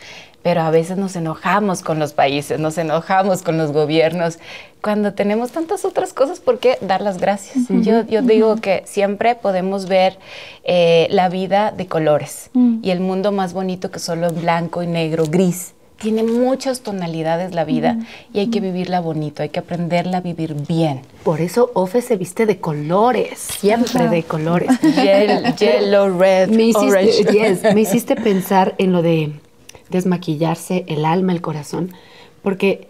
pero 0.45 0.62
a 0.62 0.69
veces 0.69 0.95
nos 0.95 1.15
enojamos 1.15 1.81
con 1.81 1.97
los 1.97 2.13
países, 2.13 2.60
nos 2.60 2.77
enojamos 2.77 3.41
con 3.41 3.58
los 3.58 3.71
gobiernos, 3.71 4.38
cuando 4.79 5.15
tenemos 5.15 5.49
tantas 5.49 5.86
otras 5.86 6.13
cosas 6.13 6.39
por 6.39 6.60
qué 6.60 6.77
dar 6.81 7.01
las 7.01 7.17
gracias. 7.17 7.65
Yo, 7.69 8.05
yo 8.05 8.21
digo 8.21 8.58
que 8.58 8.84
siempre 8.86 9.34
podemos 9.34 9.88
ver 9.88 10.19
eh, 10.63 11.08
la 11.10 11.29
vida 11.29 11.73
de 11.75 11.88
colores 11.88 12.51
Mm. 12.53 12.77
y 12.84 12.91
el 12.91 12.99
mundo 12.99 13.31
más 13.31 13.53
bonito 13.53 13.89
que 13.89 13.97
solo 13.97 14.27
en 14.27 14.39
blanco 14.39 14.84
y 14.84 14.88
negro, 14.88 15.23
gris. 15.27 15.73
Tiene 15.97 16.21
muchas 16.21 16.81
tonalidades 16.81 17.55
la 17.55 17.63
vida 17.65 17.97
y 18.31 18.38
hay 18.41 18.47
que 18.51 18.60
vivirla 18.60 18.99
bonito, 18.99 19.41
hay 19.41 19.49
que 19.49 19.60
aprenderla 19.62 20.17
a 20.17 20.21
vivir 20.21 20.53
bien. 20.67 21.01
Por 21.23 21.41
eso 21.41 21.71
Ofe 21.73 22.01
se 22.03 22.17
viste 22.17 22.45
de 22.45 22.60
colores, 22.60 23.39
siempre 23.39 24.01
Ajá. 24.03 24.12
de 24.12 24.21
colores. 24.23 24.69
Yel- 24.81 25.55
yellow, 25.58 26.19
red, 26.19 26.49
me 26.49 26.65
hiciste, 26.65 26.88
orange. 26.88 27.23
yes, 27.31 27.73
me 27.73 27.81
hiciste 27.81 28.15
pensar 28.15 28.75
en 28.77 28.91
lo 28.91 29.01
de 29.01 29.31
desmaquillarse 29.89 30.86
el 30.88 31.06
alma, 31.06 31.34
el 31.34 31.41
corazón, 31.41 31.91
porque 32.43 32.88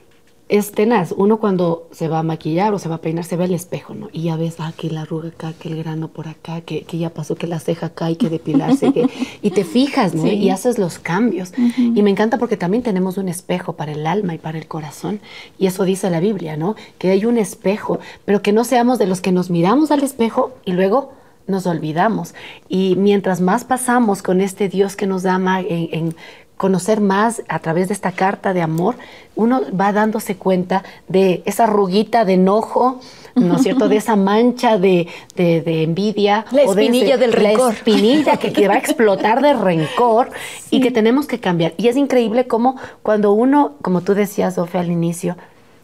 es 0.47 0.73
tenaz. 0.73 1.11
Uno 1.17 1.37
cuando 1.39 1.87
se 1.91 2.07
va 2.07 2.19
a 2.19 2.23
maquillar 2.23 2.71
o 2.75 2.77
se 2.77 2.87
va 2.87 2.95
a 2.95 3.01
peinar, 3.01 3.23
se 3.25 3.35
ve 3.35 3.45
al 3.45 3.53
espejo, 3.55 3.95
¿no? 3.95 4.09
Y 4.11 4.23
ya 4.23 4.35
ves, 4.35 4.57
ah, 4.59 4.73
que 4.77 4.91
la 4.91 5.01
arruga 5.01 5.29
acá, 5.29 5.53
que 5.59 5.69
el 5.69 5.77
grano 5.77 6.09
por 6.09 6.27
acá, 6.27 6.61
que, 6.61 6.83
que 6.83 6.99
ya 6.99 7.09
pasó, 7.09 7.33
que 7.35 7.47
la 7.47 7.59
ceja 7.59 7.87
acá, 7.87 8.05
hay 8.05 8.15
que 8.15 8.29
depilarse. 8.29 8.93
que- 8.93 9.07
y 9.41 9.49
te 9.49 9.63
fijas, 9.63 10.13
¿no? 10.13 10.21
Sí. 10.21 10.29
Y 10.35 10.51
haces 10.51 10.77
los 10.77 10.99
cambios. 10.99 11.51
Y 11.77 12.03
me 12.03 12.11
encanta 12.11 12.37
porque 12.37 12.57
también 12.57 12.83
tenemos 12.83 13.17
un 13.17 13.27
espejo 13.27 13.73
para 13.73 13.93
el 13.93 14.05
alma 14.05 14.35
y 14.35 14.37
para 14.37 14.59
el 14.59 14.67
corazón. 14.67 15.19
Y 15.57 15.65
eso 15.65 15.83
dice 15.83 16.11
la 16.11 16.19
Biblia, 16.19 16.57
¿no? 16.57 16.75
Que 16.99 17.09
hay 17.09 17.25
un 17.25 17.39
espejo, 17.39 17.97
pero 18.25 18.43
que 18.43 18.51
no 18.53 18.65
seamos 18.65 18.99
de 18.99 19.07
los 19.07 19.21
que 19.21 19.31
nos 19.31 19.49
miramos 19.49 19.89
al 19.89 20.03
espejo 20.03 20.53
y 20.63 20.73
luego 20.73 21.11
nos 21.47 21.65
olvidamos. 21.65 22.35
Y 22.69 22.95
mientras 22.97 23.41
más 23.41 23.63
pasamos 23.65 24.21
con 24.21 24.41
este 24.41 24.69
Dios 24.69 24.95
que 24.95 25.07
nos 25.07 25.25
ama 25.25 25.61
en, 25.61 25.89
en 25.91 26.15
conocer 26.57 27.01
más 27.01 27.43
a 27.49 27.59
través 27.59 27.89
de 27.89 27.93
esta 27.93 28.11
carta 28.11 28.53
de 28.53 28.61
amor, 28.61 28.95
uno 29.35 29.61
va 29.79 29.91
dándose 29.91 30.37
cuenta 30.37 30.83
de 31.07 31.43
esa 31.45 31.65
ruguita 31.65 32.23
de 32.23 32.33
enojo, 32.33 33.01
¿no 33.35 33.57
es 33.57 33.63
cierto? 33.63 33.89
De 33.89 33.97
esa 33.97 34.15
mancha 34.15 34.77
de, 34.77 35.07
envidia. 35.35 36.45
La 36.51 36.63
espinilla 36.63 37.17
del 37.17 37.33
rencor. 37.33 37.69
La 37.69 37.73
espinilla 37.73 38.37
que, 38.37 38.67
va 38.67 38.75
a 38.75 38.77
explotar 38.77 39.41
de 39.41 39.53
rencor 39.53 40.31
y 40.69 40.79
que 40.79 40.91
tenemos 40.91 41.27
que 41.27 41.39
cambiar. 41.39 41.73
Y 41.77 41.89
es 41.89 41.97
increíble 41.97 42.47
cómo 42.47 42.77
cuando 43.03 43.33
uno, 43.33 43.73
como 43.81 44.01
tú 44.01 44.13
decías, 44.13 44.57
Ofe, 44.57 44.77
al 44.77 44.91
inicio, 44.91 45.35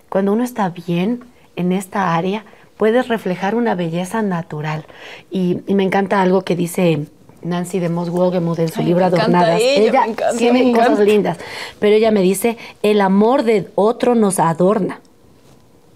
cuando 0.10 0.32
uno 0.34 0.44
está 0.44 0.70
bien 0.70 1.26
en 1.56 1.74
esta 1.74 2.16
área, 2.16 2.46
puede 2.82 3.04
reflejar 3.04 3.54
una 3.54 3.76
belleza 3.76 4.24
natural. 4.24 4.86
Y, 5.30 5.60
me 5.68 5.84
encanta 5.84 6.22
algo 6.22 6.42
que 6.42 6.56
dice 6.56 7.06
Nancy 7.44 7.80
de 7.80 7.90
Moss 7.90 8.10
Wolgemuth 8.10 8.60
en 8.60 8.70
su 8.70 8.82
libro 8.82 9.06
Adornadas. 9.06 9.62
Ella, 9.62 10.06
tiene 10.38 10.72
cosas 10.74 11.00
lindas, 11.00 11.38
pero 11.80 11.96
ella 11.96 12.12
me 12.12 12.22
dice, 12.22 12.58
el 12.84 13.02
amor 13.02 13.44
de 13.44 13.70
otro 13.76 14.16
nos 14.16 14.40
adorna 14.40 15.02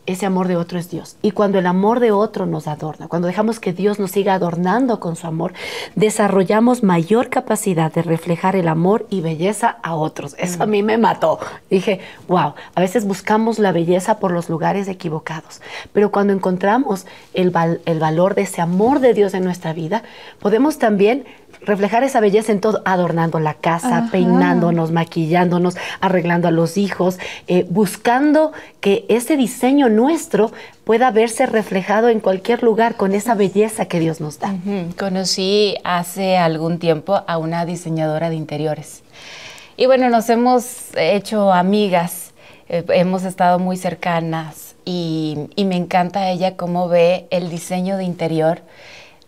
ese 0.06 0.26
amor 0.26 0.48
de 0.48 0.56
otro 0.56 0.80
es 0.80 0.90
Dios. 0.90 1.18
Y 1.22 1.32
cuando 1.32 1.60
el 1.60 1.66
amor 1.66 2.00
de 2.00 2.12
otro 2.12 2.46
nos 2.46 2.68
adorna, 2.68 3.08
cuando 3.08 3.28
dejamos 3.28 3.60
que 3.60 3.74
Dios 3.74 4.00
nos 4.00 4.12
siga 4.12 4.34
adornando 4.34 5.00
con 5.00 5.16
su 5.16 5.28
amor, 5.28 5.54
desarrollamos 5.96 6.84
mayor 6.84 7.30
capacidad 7.30 7.92
de 7.92 8.02
reflejar 8.02 8.56
el 8.56 8.68
amor 8.68 9.06
y 9.10 9.22
belleza 9.22 9.78
a 9.84 9.96
otros. 9.96 10.36
Eso 10.38 10.64
a 10.64 10.66
mí 10.66 10.84
me 10.84 10.98
mató. 10.98 11.40
Dije, 11.70 12.00
wow, 12.28 12.54
a 12.76 12.82
veces 12.82 13.06
buscamos 13.06 13.60
la 13.60 13.72
belleza 13.72 14.20
por 14.20 14.32
los 14.32 14.50
lugares 14.50 14.88
equivocados, 14.88 15.62
pero 15.94 16.12
cuando 16.12 16.34
encontramos 16.34 17.06
el, 17.34 17.54
el 17.86 18.00
valor 18.00 18.36
de 18.36 18.44
ese 18.44 18.62
amor 18.62 19.00
de 19.00 19.14
Dios 19.14 19.34
en 19.34 19.44
nuestra 19.44 19.74
vida, 19.74 20.04
podemos 20.40 20.78
también 20.78 21.26
reflejar 21.66 22.04
esa 22.04 22.20
belleza 22.20 22.52
en 22.52 22.62
todo, 22.62 22.82
adornando 22.86 23.40
la 23.40 23.56
casa, 23.56 24.10
peinándonos, 24.12 24.92
maquillándonos, 24.92 25.76
arreglando 26.00 26.48
a 26.48 26.52
los 26.52 26.78
hijos, 26.78 27.18
eh, 27.48 27.66
buscando 27.70 28.54
que 28.80 29.06
ese 29.10 29.36
diseño 29.38 29.90
nuestro 29.90 30.52
pueda 30.84 31.12
verse 31.12 31.46
reflejado 31.46 32.10
en 32.10 32.20
cualquier 32.20 32.64
lugar 32.64 32.96
con 32.96 33.14
esa 33.14 33.36
belleza 33.36 33.86
que 33.86 34.00
Dios 34.00 34.22
nos 34.22 34.40
da. 34.40 34.54
Conocí 34.98 35.76
hace 35.84 36.38
algún 36.38 36.80
tiempo 36.80 37.24
a 37.28 37.38
una 37.38 37.66
diseñadora 37.66 38.30
de 38.30 38.36
interiores. 38.36 39.02
Y 39.78 39.88
bueno, 39.88 40.10
nos 40.10 40.30
hemos 40.30 40.96
hecho 40.96 41.52
amigas, 41.52 42.32
eh, 42.70 42.86
hemos 42.90 43.24
estado 43.24 43.60
muy 43.60 43.76
cercanas 43.76 44.76
y, 44.86 45.50
y 45.56 45.66
me 45.66 45.76
encanta 45.76 46.30
ella 46.30 46.56
cómo 46.56 46.88
ve 46.88 47.28
el 47.32 47.50
diseño 47.50 47.98
de 47.98 48.06
interior 48.06 48.62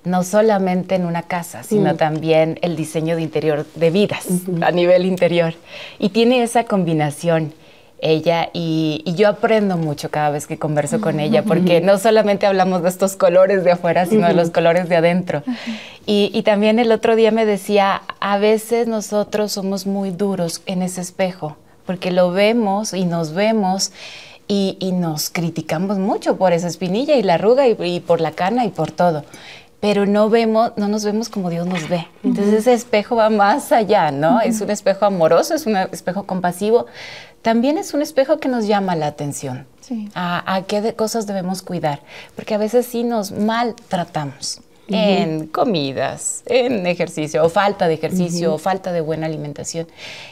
no 0.03 0.23
solamente 0.23 0.95
en 0.95 1.05
una 1.05 1.23
casa, 1.23 1.63
sino 1.63 1.95
también 1.95 2.59
el 2.61 2.75
diseño 2.75 3.15
de 3.15 3.21
interior 3.21 3.65
de 3.75 3.89
vidas 3.89 4.27
a 4.61 4.71
nivel 4.71 5.05
interior. 5.05 5.53
Y 5.99 6.09
tiene 6.09 6.43
esa 6.43 6.63
combinación 6.63 7.53
ella 7.99 8.49
y, 8.53 9.03
yo 9.15 9.27
aprendo 9.27 9.77
mucho 9.77 10.09
cada 10.11 10.29
vez 10.29 10.45
que 10.45 10.57
converso 10.57 11.01
con 11.01 11.19
ella, 11.19 11.43
porque 11.43 11.81
no 11.81 11.97
solamente 11.97 12.45
hablamos 12.45 12.83
de 12.83 12.89
estos 12.89 13.15
colores 13.15 13.63
de 13.63 13.71
afuera, 13.71 14.05
sino 14.05 14.27
de 14.27 14.33
los 14.33 14.51
colores 14.51 14.87
de 14.89 14.97
adentro. 14.97 15.43
Y, 16.05 16.41
también 16.43 16.79
el 16.79 16.91
otro 16.91 17.15
día 17.15 17.31
me 17.31 17.45
decía, 17.45 18.03
a 18.19 18.37
veces 18.37 18.87
nosotros 18.87 19.51
somos 19.51 19.87
muy 19.87 20.11
duros 20.11 20.61
en 20.65 20.81
ese 20.81 21.01
espejo, 21.01 21.57
porque 21.85 22.11
lo 22.11 22.31
vemos 22.31 22.93
y 22.93 23.05
nos 23.05 23.33
vemos. 23.33 23.91
Y, 24.49 24.77
nos 24.93 25.29
criticamos 25.29 25.97
mucho 25.97 26.37
por 26.37 26.53
esa 26.53 26.67
espinilla 26.67 27.15
y 27.15 27.23
la 27.23 27.33
arruga 27.33 27.67
y 27.67 27.99
por 27.99 28.21
la 28.21 28.31
cana 28.31 28.63
y 28.63 28.69
por 28.69 28.91
todo 28.91 29.25
pero 29.79 30.05
no 30.05 30.29
vemos, 30.29 30.73
no 30.75 30.87
nos 30.87 31.05
vemos 31.05 31.29
como 31.29 31.49
Dios 31.49 31.67
nos 31.67 31.87
ve. 31.87 32.07
Entonces 32.23 32.53
ese 32.53 32.73
espejo 32.73 33.15
va 33.15 33.29
más 33.29 33.71
allá, 33.71 34.11
¿no? 34.11 34.41
Es 34.41 34.61
un 34.61 34.71
espejo 34.71 35.05
amoroso, 35.05 35.53
es 35.53 35.65
un 35.65 35.77
espejo 35.77 36.23
compasivo. 36.25 36.87
También 37.43 37.77
es 37.77 37.93
un 37.93 38.01
espejo 38.01 38.39
que 38.39 38.49
nos 38.49 38.65
llama 38.67 38.95
la 38.95 39.07
atención. 39.07 39.67
A, 40.15 40.63
qué 40.67 40.93
cosas 40.95 41.27
debemos 41.27 41.61
cuidar. 41.61 42.01
Porque 42.35 42.55
a 42.55 42.57
veces 42.57 42.87
sí 42.87 43.03
nos 43.03 43.31
maltratamos 43.31 44.61
en 44.89 45.47
comidas, 45.47 46.43
en 46.45 46.87
ejercicio, 46.87 47.43
o 47.43 47.49
falta 47.49 47.87
de 47.87 47.95
ejercicio, 47.95 48.53
o 48.53 48.57
falta 48.57 48.91
de 48.91 49.01
buena 49.01 49.27
alimentación. 49.27 49.87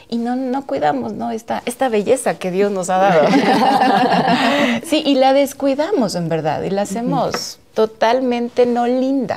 Y 0.08 0.16
no, 0.16 0.34
no 0.34 0.66
cuidamos, 0.66 1.12
¿no? 1.12 1.30
Esta, 1.30 1.62
esta 1.66 1.88
belleza 1.88 2.38
que 2.38 2.50
Dios 2.50 2.72
nos 2.72 2.90
ha 2.90 2.98
dado. 2.98 3.28
sí, 4.84 5.02
y 5.06 5.14
la 5.14 5.32
descuidamos 5.32 6.14
en 6.14 6.28
verdad, 6.28 6.62
y 6.62 6.70
la 6.70 6.82
hacemos 6.82 7.60
totalmente 7.76 8.64
no 8.64 8.86
linda, 8.86 9.36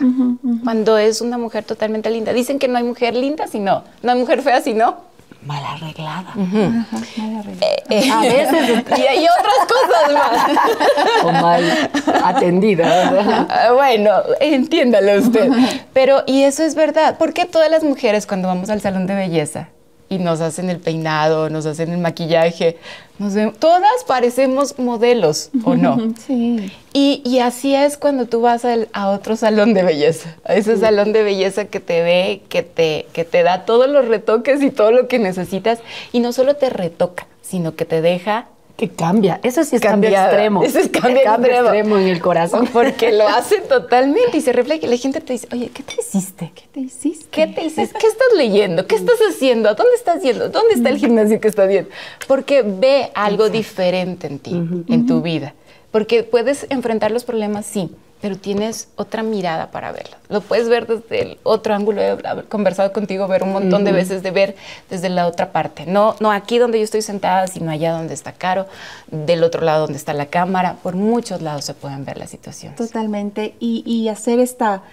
cuando 0.64 0.98
es 0.98 1.20
una 1.20 1.38
mujer 1.38 1.66
totalmente 1.66 2.10
linda. 2.10 2.32
Dicen 2.32 2.58
que 2.58 2.70
no 2.70 2.78
hay 2.78 2.86
mujer 2.86 3.14
linda 3.14 3.48
sino, 3.48 3.84
no 4.02 4.14
hay 4.14 4.18
mujer 4.18 4.42
fea 4.42 4.62
sino 4.62 5.10
mal 5.46 5.62
arreglada. 5.64 6.34
Eh, 6.38 7.84
eh, 7.90 8.12
a 8.12 8.22
veces. 8.22 8.84
y 8.98 9.02
hay 9.02 9.26
otras 9.26 9.60
cosas 9.68 10.14
más. 10.14 11.24
o 11.24 11.32
mal 11.34 11.90
atendida. 12.24 13.48
Ah, 13.50 13.74
bueno, 13.74 14.12
entiéndalo 14.40 15.20
usted. 15.20 15.52
Pero, 15.92 16.24
y 16.26 16.44
eso 16.44 16.64
es 16.64 16.76
verdad. 16.76 17.18
¿Por 17.18 17.34
qué 17.34 17.46
todas 17.46 17.70
las 17.70 17.84
mujeres 17.84 18.26
cuando 18.26 18.48
vamos 18.48 18.70
al 18.70 18.80
salón 18.80 19.06
de 19.06 19.16
belleza 19.16 19.70
y 20.10 20.18
nos 20.18 20.42
hacen 20.42 20.70
el 20.70 20.80
peinado, 20.80 21.50
nos 21.50 21.66
hacen 21.66 21.92
el 21.92 22.00
maquillaje. 22.00 22.78
Nos 23.20 23.34
todas 23.60 24.04
parecemos 24.08 24.80
modelos, 24.80 25.50
¿o 25.64 25.76
no? 25.76 25.98
Sí. 26.26 26.72
Y, 26.94 27.40
así 27.40 27.76
es 27.76 27.98
cuando 27.98 28.26
tú 28.26 28.42
vas 28.42 28.64
a 28.66 29.10
otro 29.10 29.36
salón 29.36 29.74
de 29.74 29.84
belleza, 29.84 30.36
a 30.44 30.56
ese 30.56 30.78
salón 30.78 31.14
de 31.14 31.24
belleza 31.24 31.66
que 31.66 31.80
te 31.80 32.02
ve, 32.02 32.42
que 32.50 32.64
te, 32.64 33.06
que 33.14 33.26
te 33.26 33.44
da 33.44 33.66
todos 33.66 33.90
los 33.90 34.08
retoques 34.08 34.62
y 34.64 34.72
todo 34.72 34.92
lo 34.92 35.08
que 35.08 35.20
necesitas, 35.20 35.80
y 36.12 36.20
no 36.20 36.34
solo 36.34 36.56
te 36.56 36.70
retoca, 36.70 37.28
sino 37.42 37.76
que 37.76 37.86
te 37.86 38.02
deja 38.02 38.48
que 38.80 38.88
cambia. 38.88 39.42
Eso 39.44 39.66
sí 39.66 39.76
es 39.76 39.82
cambio 39.82 40.10
extremo. 40.10 40.64
Eso 40.64 40.80
es 40.80 40.88
cambio, 40.88 41.18
extremo. 41.22 41.98
en 41.98 42.08
el 42.08 42.22
corazón. 42.22 42.66
Porque 42.74 43.12
lo 43.12 43.28
hace 43.28 43.58
totalmente 43.70 44.38
y 44.38 44.42
se 44.42 44.54
refleja. 44.54 44.88
La 44.88 44.96
gente 44.96 45.20
te 45.20 45.34
dice, 45.34 45.50
oye, 45.52 45.70
¿qué 45.74 45.84
te 45.84 45.96
hiciste? 46.00 46.54
¿Qué 46.56 46.64
te 46.72 46.80
hiciste? 46.80 47.28
¿Qué 47.30 47.48
te 47.48 47.66
hiciste? 47.66 48.00
¿Qué 48.00 48.08
estás 48.08 48.28
leyendo? 48.38 48.88
¿Qué 48.88 48.96
estás 48.96 49.20
haciendo? 49.30 49.76
dónde 49.76 49.96
estás 49.96 50.24
yendo? 50.24 50.48
¿Dónde 50.48 50.76
está 50.76 50.90
el 50.90 50.98
gimnasio 50.98 51.42
que 51.42 51.50
estás 51.50 51.68
viendo? 51.68 51.90
Porque 52.26 52.62
ve 52.62 53.12
algo 53.16 53.50
diferente 53.50 54.28
en 54.28 54.40
ti, 54.40 54.52
en 54.88 55.06
tu 55.06 55.22
vida. 55.22 55.54
Porque 55.92 56.24
puedes 56.24 56.66
enfrentar 56.70 57.12
los 57.12 57.26
problemas, 57.26 57.66
sí, 57.66 57.92
pero 58.22 58.38
tienes 58.38 58.90
otra 58.96 59.24
mirada 59.24 59.72
para 59.72 59.92
verlo. 59.92 60.18
Lo 60.28 60.42
puedes 60.42 60.68
ver 60.68 60.88
desde 60.88 61.22
el 61.22 61.40
otro 61.44 61.74
ángulo, 61.74 62.02
he 62.02 62.44
conversado 62.50 62.92
contigo, 62.92 63.28
ver 63.28 63.44
un 63.44 63.54
montón 63.54 63.86
de 63.86 63.92
veces, 63.92 64.24
de 64.24 64.32
ver 64.32 64.56
desde 64.90 65.10
la 65.10 65.28
otra 65.28 65.52
parte. 65.52 65.86
No, 65.86 66.16
no 66.20 66.32
aquí 66.32 66.58
donde 66.58 66.80
yo 66.80 66.84
estoy 66.84 67.02
sentada, 67.02 67.48
sino 67.48 67.72
allá 67.72 67.94
donde 67.94 68.14
está 68.14 68.34
Caro, 68.34 68.68
del 69.08 69.44
otro 69.44 69.62
lado 69.62 69.82
donde 69.82 69.98
está 69.98 70.14
la 70.14 70.26
cámara. 70.26 70.76
Por 70.84 70.96
muchos 70.96 71.42
lados 71.42 71.66
se 71.66 71.74
pueden 71.74 72.06
ver 72.06 72.18
las 72.18 72.30
situaciones. 72.30 72.78
Totalmente. 72.78 73.56
Y, 73.60 73.84
y 73.86 74.10
hacer 74.10 74.40
esta, 74.40 74.84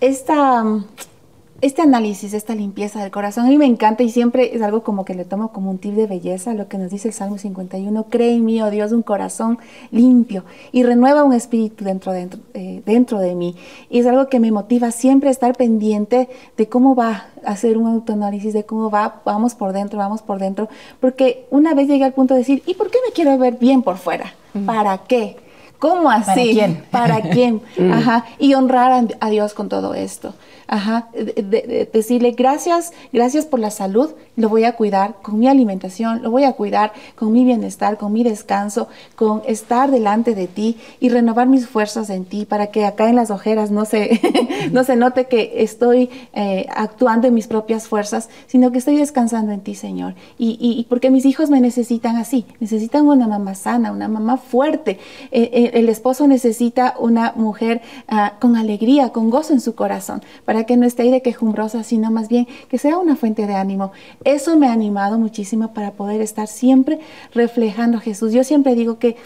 esta 0.00 0.64
este 1.62 1.80
análisis, 1.80 2.34
esta 2.34 2.56
limpieza 2.56 3.00
del 3.00 3.12
corazón, 3.12 3.46
a 3.46 3.48
mí 3.48 3.56
me 3.56 3.66
encanta 3.66 4.02
y 4.02 4.10
siempre 4.10 4.54
es 4.54 4.62
algo 4.62 4.82
como 4.82 5.04
que 5.04 5.14
le 5.14 5.24
tomo 5.24 5.52
como 5.52 5.70
un 5.70 5.78
tip 5.78 5.94
de 5.94 6.08
belleza, 6.08 6.54
lo 6.54 6.66
que 6.66 6.76
nos 6.76 6.90
dice 6.90 7.06
el 7.08 7.14
Salmo 7.14 7.38
51, 7.38 8.04
cree 8.10 8.34
en 8.34 8.44
mí, 8.44 8.60
oh 8.60 8.68
Dios, 8.68 8.90
un 8.90 9.02
corazón 9.02 9.60
limpio 9.92 10.44
y 10.72 10.82
renueva 10.82 11.22
un 11.22 11.32
espíritu 11.32 11.84
dentro, 11.84 12.10
dentro, 12.10 12.40
eh, 12.54 12.82
dentro 12.84 13.20
de 13.20 13.36
mí. 13.36 13.54
Y 13.90 14.00
es 14.00 14.06
algo 14.06 14.28
que 14.28 14.40
me 14.40 14.50
motiva 14.50 14.90
siempre 14.90 15.28
a 15.28 15.32
estar 15.32 15.54
pendiente 15.56 16.28
de 16.56 16.68
cómo 16.68 16.96
va 16.96 17.28
a 17.46 17.52
hacer 17.52 17.78
un 17.78 17.86
autoanálisis, 17.86 18.52
de 18.52 18.64
cómo 18.64 18.90
va, 18.90 19.22
vamos 19.24 19.54
por 19.54 19.72
dentro, 19.72 20.00
vamos 20.00 20.20
por 20.20 20.40
dentro, 20.40 20.68
porque 21.00 21.46
una 21.50 21.74
vez 21.74 21.86
llegué 21.86 22.02
al 22.02 22.12
punto 22.12 22.34
de 22.34 22.40
decir, 22.40 22.64
¿y 22.66 22.74
por 22.74 22.90
qué 22.90 22.98
me 23.06 23.12
quiero 23.12 23.38
ver 23.38 23.58
bien 23.58 23.82
por 23.82 23.98
fuera? 23.98 24.34
¿Para 24.66 24.98
qué? 24.98 25.36
¿Cómo 25.78 26.10
así? 26.10 26.24
¿Para 26.26 26.52
quién? 26.52 26.84
¿Para 26.90 27.20
quién? 27.20 27.62
Ajá. 27.92 28.24
Y 28.40 28.54
honrar 28.54 29.06
a 29.20 29.30
Dios 29.30 29.54
con 29.54 29.68
todo 29.68 29.94
esto. 29.94 30.34
Ajá, 30.72 31.08
decirle 31.92 32.30
gracias, 32.30 32.94
gracias 33.12 33.44
por 33.44 33.60
la 33.60 33.70
salud, 33.70 34.08
lo 34.36 34.48
voy 34.48 34.64
a 34.64 34.74
cuidar 34.74 35.16
con 35.20 35.38
mi 35.38 35.46
alimentación, 35.46 36.22
lo 36.22 36.30
voy 36.30 36.44
a 36.44 36.54
cuidar 36.54 36.94
con 37.14 37.30
mi 37.30 37.44
bienestar, 37.44 37.98
con 37.98 38.10
mi 38.10 38.24
descanso, 38.24 38.88
con 39.14 39.42
estar 39.46 39.90
delante 39.90 40.34
de 40.34 40.46
ti 40.46 40.78
y 40.98 41.10
renovar 41.10 41.46
mis 41.46 41.66
fuerzas 41.66 42.08
en 42.08 42.24
ti 42.24 42.46
para 42.46 42.68
que 42.68 42.86
acá 42.86 43.10
en 43.10 43.16
las 43.16 43.30
ojeras 43.30 43.70
no 43.70 43.84
se, 43.84 44.18
no 44.72 44.82
se 44.82 44.96
note 44.96 45.26
que 45.26 45.56
estoy 45.56 46.08
eh, 46.32 46.66
actuando 46.74 47.28
en 47.28 47.34
mis 47.34 47.48
propias 47.48 47.86
fuerzas, 47.86 48.30
sino 48.46 48.72
que 48.72 48.78
estoy 48.78 48.96
descansando 48.96 49.52
en 49.52 49.60
ti, 49.60 49.74
Señor. 49.74 50.14
Y, 50.38 50.86
porque 50.88 51.10
mis 51.10 51.26
hijos 51.26 51.50
me 51.50 51.60
necesitan 51.60 52.16
así, 52.16 52.46
necesitan 52.60 53.06
una 53.06 53.28
mamá 53.28 53.54
sana, 53.56 53.92
una 53.92 54.08
mamá 54.08 54.38
fuerte. 54.38 54.92
Eh, 55.32 55.50
eh, 55.52 55.70
el 55.74 55.90
esposo 55.90 56.26
necesita 56.26 56.94
una 56.98 57.34
mujer 57.36 57.82
ah, 58.08 58.36
con 58.40 58.56
alegría, 58.56 59.10
con 59.10 59.28
gozo 59.28 59.52
en 59.52 59.60
su 59.60 59.74
corazón, 59.74 60.22
para 60.46 60.61
que 60.64 60.76
no 60.76 60.86
esté 60.86 61.02
ahí 61.02 61.10
de 61.10 61.22
quejumbrosa, 61.22 61.82
sino 61.82 62.10
más 62.10 62.28
bien 62.28 62.46
que 62.68 62.78
sea 62.78 62.98
una 62.98 63.16
fuente 63.16 63.46
de 63.46 63.54
ánimo. 63.54 63.92
Eso 64.24 64.56
me 64.56 64.68
ha 64.68 64.72
animado 64.72 65.18
muchísimo 65.18 65.72
para 65.72 65.92
poder 65.92 66.20
estar 66.20 66.48
siempre 66.48 67.00
reflejando 67.34 67.98
a 67.98 68.00
Jesús. 68.00 68.32
Yo 68.32 68.44
siempre 68.44 68.74
digo 68.74 68.98
que 68.98 69.16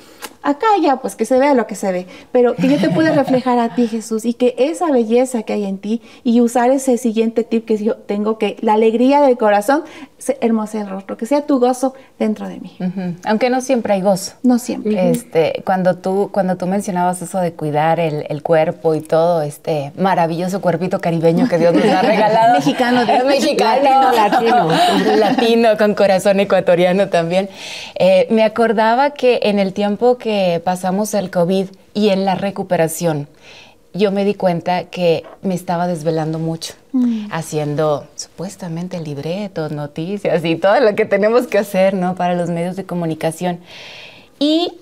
Acá 0.47 0.67
ya, 0.81 0.97
pues 0.97 1.17
que 1.17 1.25
se 1.25 1.39
vea 1.39 1.55
lo 1.55 1.67
que 1.67 1.75
se 1.75 1.91
ve, 1.91 2.07
pero 2.31 2.55
que 2.55 2.69
yo 2.69 2.79
te 2.79 2.89
pueda 2.89 3.11
reflejar 3.15 3.59
a 3.59 3.75
ti, 3.75 3.89
Jesús, 3.89 4.25
y 4.25 4.35
que 4.35 4.55
esa 4.59 4.91
belleza 4.91 5.43
que 5.43 5.53
hay 5.55 5.65
en 5.65 5.79
ti 5.79 6.01
y 6.23 6.41
usar 6.41 6.71
ese 6.71 6.99
siguiente 6.99 7.43
tip 7.43 7.67
que 7.67 7.77
yo 7.79 7.97
tengo, 7.97 8.39
que 8.39 8.57
la 8.61 8.75
alegría 8.75 9.21
del 9.23 9.37
corazón 9.37 9.83
se 10.19 10.39
hermosa 10.41 10.81
el 10.81 10.89
rostro, 10.89 11.17
que 11.17 11.27
sea 11.27 11.43
tu 11.47 11.59
gozo 11.61 11.95
dentro 12.19 12.49
de 12.49 12.59
mí. 12.61 12.77
Aunque 13.27 13.51
no 13.51 13.61
siempre 13.61 13.95
hay 13.95 14.01
gozo. 14.03 14.33
No 14.43 14.59
siempre. 14.59 15.11
Este, 15.11 15.63
cuando 15.65 15.97
tú, 15.97 16.31
cuando 16.33 16.57
tú 16.57 16.67
mencionabas 16.67 17.21
eso 17.23 17.39
de 17.39 17.53
cuidar 17.53 18.01
el, 18.01 18.25
el 18.29 18.43
cuerpo 18.43 18.95
y 18.95 19.01
todo 19.01 19.43
este 19.43 19.93
maravilloso 19.99 20.61
cuerpito 20.61 21.01
caribeño 21.01 21.49
que 21.49 21.59
Dios 21.59 21.75
nos 21.75 21.85
ha 21.85 22.03
regalado. 22.13 22.55
Mexicano, 22.55 23.05
de- 23.05 23.25
mexicano, 23.25 24.13
Latino, 24.13 24.69
latino, 25.17 25.69
con 25.77 25.95
corazón 25.95 26.41
ecuatoriano 26.41 27.09
también. 27.09 27.49
Eh, 27.97 28.27
me 28.31 28.43
acordaba 28.43 29.11
que 29.11 29.41
en 29.43 29.59
el 29.59 29.73
tiempo 29.73 30.17
que 30.19 30.36
pasamos 30.65 31.15
el 31.15 31.31
COVID 31.31 31.69
y 31.95 32.09
en 32.11 32.25
la 32.25 32.35
recuperación, 32.35 33.29
yo 33.97 34.13
me 34.13 34.25
di 34.25 34.35
cuenta 34.35 34.85
que 34.85 35.25
me 35.43 35.55
estaba 35.55 35.87
desvelando 35.87 36.39
mucho, 36.39 36.75
haciendo 37.31 38.07
supuestamente 38.15 39.01
libretos, 39.01 39.73
noticias 39.73 40.45
y 40.45 40.57
todo 40.57 40.81
lo 40.81 40.95
que 40.95 41.05
tenemos 41.05 41.47
que 41.47 41.59
hacer, 41.59 41.95
¿no? 41.95 42.15
Para 42.15 42.35
los 42.35 42.51
medios 42.51 42.77
de 42.77 42.85
comunicación. 42.85 43.61
Y 44.39 44.73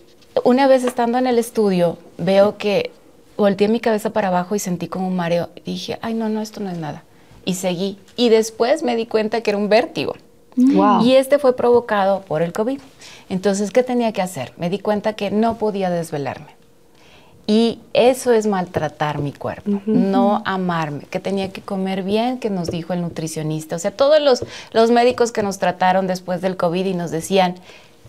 una 0.43 0.67
vez 0.67 0.85
estando 0.85 1.19
en 1.19 1.27
el 1.27 1.39
estudio, 1.39 1.99
veo 2.19 2.57
que 2.59 2.91
volteé 3.37 3.69
mi 3.69 3.81
cabeza 3.81 4.11
para 4.11 4.29
abajo 4.29 4.55
y 4.55 4.59
sentí 4.59 4.89
como 4.89 5.09
un 5.09 5.17
mareo. 5.17 5.51
Dije, 5.65 5.99
ay, 6.03 6.15
no, 6.15 6.29
no, 6.29 6.41
esto 6.41 6.61
no 6.61 6.71
es 6.71 6.79
nada. 6.79 7.05
Y 7.45 7.55
seguí. 7.55 7.99
Y 8.17 8.31
después 8.31 8.83
me 8.83 8.97
di 8.97 9.07
cuenta 9.07 9.43
que 9.43 9.51
era 9.51 9.59
un 9.59 9.69
vértigo. 9.69 10.15
Wow. 10.57 11.05
Y 11.05 11.17
este 11.17 11.39
fue 11.39 11.57
provocado 11.57 12.23
por 12.23 12.43
el 12.43 12.53
COVID. 12.53 12.81
Entonces, 13.29 13.71
¿qué 13.71 13.83
tenía 13.83 14.13
que 14.13 14.23
hacer? 14.23 14.53
Me 14.57 14.71
di 14.71 14.79
cuenta 14.79 15.15
que 15.15 15.31
no 15.31 15.57
podía 15.57 15.91
desvelarme. 15.91 16.55
Y 17.47 17.81
eso 17.93 18.33
es 18.33 18.47
maltratar 18.47 19.19
mi 19.19 19.31
cuerpo, 19.33 19.83
no 19.85 20.43
amarme, 20.47 21.03
que 21.11 21.21
tenía 21.21 21.53
que 21.53 21.61
comer 21.61 22.03
bien, 22.03 22.39
que 22.39 22.49
nos 22.49 22.71
dijo 22.71 22.95
el 22.95 23.03
nutricionista. 23.03 23.77
O 23.77 23.79
sea, 23.79 23.91
todos 23.91 24.19
los, 24.19 24.47
los 24.73 24.91
médicos 24.91 25.31
que 25.31 25.43
nos 25.43 25.59
trataron 25.59 26.07
después 26.07 26.41
del 26.41 26.57
COVID 26.57 26.87
y 26.87 26.95
nos 26.95 27.11
decían, 27.11 27.57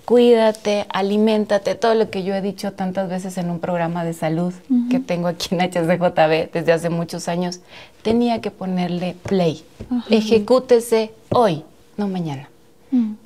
cuídate, 0.06 0.86
aliméntate, 0.88 1.76
todo 1.76 1.96
lo 1.96 2.10
que 2.10 2.24
yo 2.24 2.34
he 2.34 2.42
dicho 2.42 2.72
tantas 2.72 3.10
veces 3.10 3.38
en 3.38 3.50
un 3.50 3.60
programa 3.60 4.06
de 4.06 4.14
salud 4.14 4.54
que 4.90 5.00
tengo 5.00 5.28
aquí 5.28 5.54
en 5.54 5.60
HSJB 5.60 6.52
desde 6.54 6.72
hace 6.72 6.90
muchos 6.90 7.28
años, 7.28 7.60
tenía 8.04 8.40
que 8.40 8.52
ponerle 8.52 9.18
play. 9.24 9.66
Ejecútese 10.10 11.12
hoy, 11.30 11.66
no 11.98 12.08
mañana. 12.08 12.50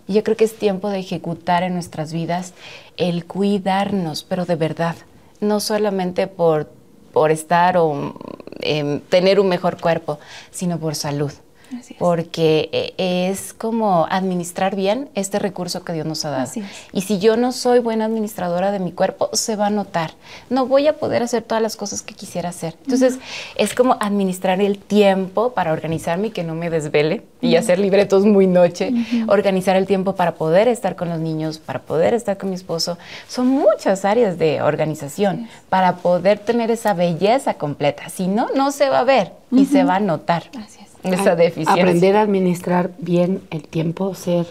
Y 0.07 0.13
yo 0.13 0.23
creo 0.23 0.37
que 0.37 0.45
es 0.45 0.55
tiempo 0.57 0.89
de 0.89 0.99
ejecutar 0.99 1.63
en 1.63 1.73
nuestras 1.73 2.13
vidas 2.13 2.53
el 2.97 3.25
cuidarnos, 3.25 4.23
pero 4.23 4.45
de 4.45 4.55
verdad, 4.55 4.95
no 5.39 5.59
solamente 5.59 6.27
por, 6.27 6.69
por 7.13 7.31
estar 7.31 7.77
o 7.77 8.13
em, 8.61 8.99
tener 9.01 9.39
un 9.39 9.47
mejor 9.47 9.79
cuerpo, 9.79 10.19
sino 10.51 10.79
por 10.79 10.95
salud. 10.95 11.31
Así 11.77 11.93
es. 11.93 11.99
Porque 11.99 12.69
eh, 12.71 13.29
es 13.29 13.53
como 13.53 14.07
administrar 14.09 14.75
bien 14.75 15.09
este 15.15 15.39
recurso 15.39 15.83
que 15.83 15.93
Dios 15.93 16.05
nos 16.05 16.25
ha 16.25 16.29
dado. 16.29 16.43
Así 16.43 16.61
es. 16.61 16.67
Y 16.93 17.01
si 17.01 17.19
yo 17.19 17.37
no 17.37 17.51
soy 17.51 17.79
buena 17.79 18.05
administradora 18.05 18.71
de 18.71 18.79
mi 18.79 18.91
cuerpo, 18.91 19.29
se 19.33 19.55
va 19.55 19.67
a 19.67 19.69
notar. 19.69 20.11
No 20.49 20.65
voy 20.65 20.87
a 20.87 20.97
poder 20.97 21.23
hacer 21.23 21.43
todas 21.43 21.61
las 21.61 21.75
cosas 21.75 22.01
que 22.01 22.13
quisiera 22.13 22.49
hacer. 22.49 22.75
Entonces, 22.83 23.19
es 23.55 23.73
como 23.73 23.97
administrar 23.99 24.61
el 24.61 24.77
tiempo 24.77 25.51
para 25.53 25.71
organizarme 25.73 26.27
y 26.27 26.31
que 26.31 26.43
no 26.43 26.55
me 26.55 26.69
desvele 26.69 27.23
y 27.41 27.55
hacer 27.55 27.79
libretos 27.79 28.25
muy 28.25 28.47
noche. 28.47 28.91
Organizar 29.27 29.75
el 29.75 29.85
tiempo 29.85 30.15
para 30.15 30.35
poder 30.35 30.67
estar 30.67 30.95
con 30.95 31.09
los 31.09 31.19
niños, 31.19 31.59
para 31.59 31.81
poder 31.81 32.13
estar 32.13 32.37
con 32.37 32.49
mi 32.49 32.55
esposo. 32.55 32.97
Son 33.27 33.47
muchas 33.47 34.05
áreas 34.05 34.37
de 34.37 34.61
organización 34.61 35.47
para 35.69 35.97
poder 35.97 36.39
tener 36.39 36.71
esa 36.71 36.93
belleza 36.93 37.55
completa. 37.55 38.09
Si 38.09 38.27
no, 38.27 38.47
no 38.55 38.71
se 38.71 38.89
va 38.89 38.99
a 38.99 39.03
ver 39.03 39.33
y 39.51 39.65
se 39.65 39.83
va 39.83 39.95
a 39.95 39.99
notar. 39.99 40.43
Así 40.57 40.79
es. 40.81 40.88
Esa 41.03 41.35
deficiencia. 41.35 41.73
Aprender 41.81 42.15
a 42.15 42.21
administrar 42.21 42.91
bien 42.99 43.41
el 43.51 43.63
tiempo, 43.63 44.13
ser 44.15 44.45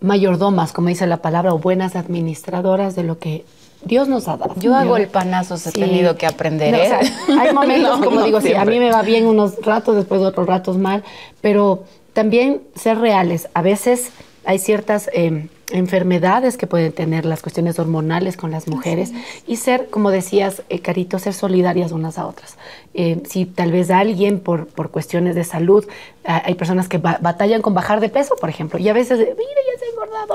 mayordomas, 0.00 0.72
como 0.72 0.88
dice 0.88 1.06
la 1.06 1.18
palabra, 1.18 1.52
o 1.54 1.58
buenas 1.58 1.96
administradoras 1.96 2.94
de 2.96 3.02
lo 3.02 3.18
que 3.18 3.44
Dios 3.84 4.08
nos 4.08 4.28
ha 4.28 4.36
dado. 4.36 4.54
Yo 4.56 4.74
a 4.74 4.84
golpanazos 4.84 5.66
he 5.66 5.72
tenido 5.72 6.16
que 6.16 6.26
aprender, 6.26 6.72
No, 6.72 6.78
o 6.78 6.82
¿eh? 6.82 6.88
sea, 6.88 7.40
hay 7.40 7.54
momentos, 7.54 7.98
No, 8.00 8.04
como 8.04 8.20
no 8.20 8.26
digo, 8.26 8.40
sí, 8.40 8.48
a 8.48 8.50
siempre. 8.52 8.74
mí 8.74 8.80
me 8.80 8.90
va 8.90 9.02
bien 9.02 9.26
unos 9.26 9.56
ratos, 9.62 9.96
después 9.96 10.20
otros 10.22 10.46
ratos 10.46 10.76
mal, 10.78 11.04
pero 11.40 11.84
también 12.12 12.62
ser 12.74 12.98
reales. 12.98 13.48
A 13.54 13.62
veces 13.62 14.10
hay 14.44 14.58
ciertas 14.58 15.08
eh, 15.12 15.48
enfermedades 15.72 16.56
que 16.56 16.66
pueden 16.66 16.92
tener 16.92 17.24
las 17.24 17.42
cuestiones 17.42 17.78
hormonales 17.78 18.36
con 18.36 18.50
las 18.50 18.68
mujeres 18.68 19.12
y 19.46 19.56
ser, 19.56 19.88
como 19.90 20.10
decías, 20.10 20.62
eh, 20.68 20.78
Carito, 20.80 21.18
ser 21.18 21.34
solidarias 21.34 21.92
unas 21.92 22.18
a 22.18 22.26
otras. 22.26 22.56
Eh, 22.94 23.20
si 23.28 23.46
tal 23.46 23.72
vez 23.72 23.90
alguien 23.90 24.38
por, 24.40 24.68
por 24.68 24.90
cuestiones 24.90 25.34
de 25.34 25.44
salud, 25.44 25.84
ah, 26.24 26.42
hay 26.44 26.54
personas 26.54 26.88
que 26.88 26.98
ba- 26.98 27.18
batallan 27.20 27.62
con 27.62 27.74
bajar 27.74 28.00
de 28.00 28.08
peso, 28.08 28.36
por 28.40 28.48
ejemplo, 28.48 28.78
y 28.78 28.88
a 28.88 28.92
veces, 28.92 29.18
mira, 29.18 29.60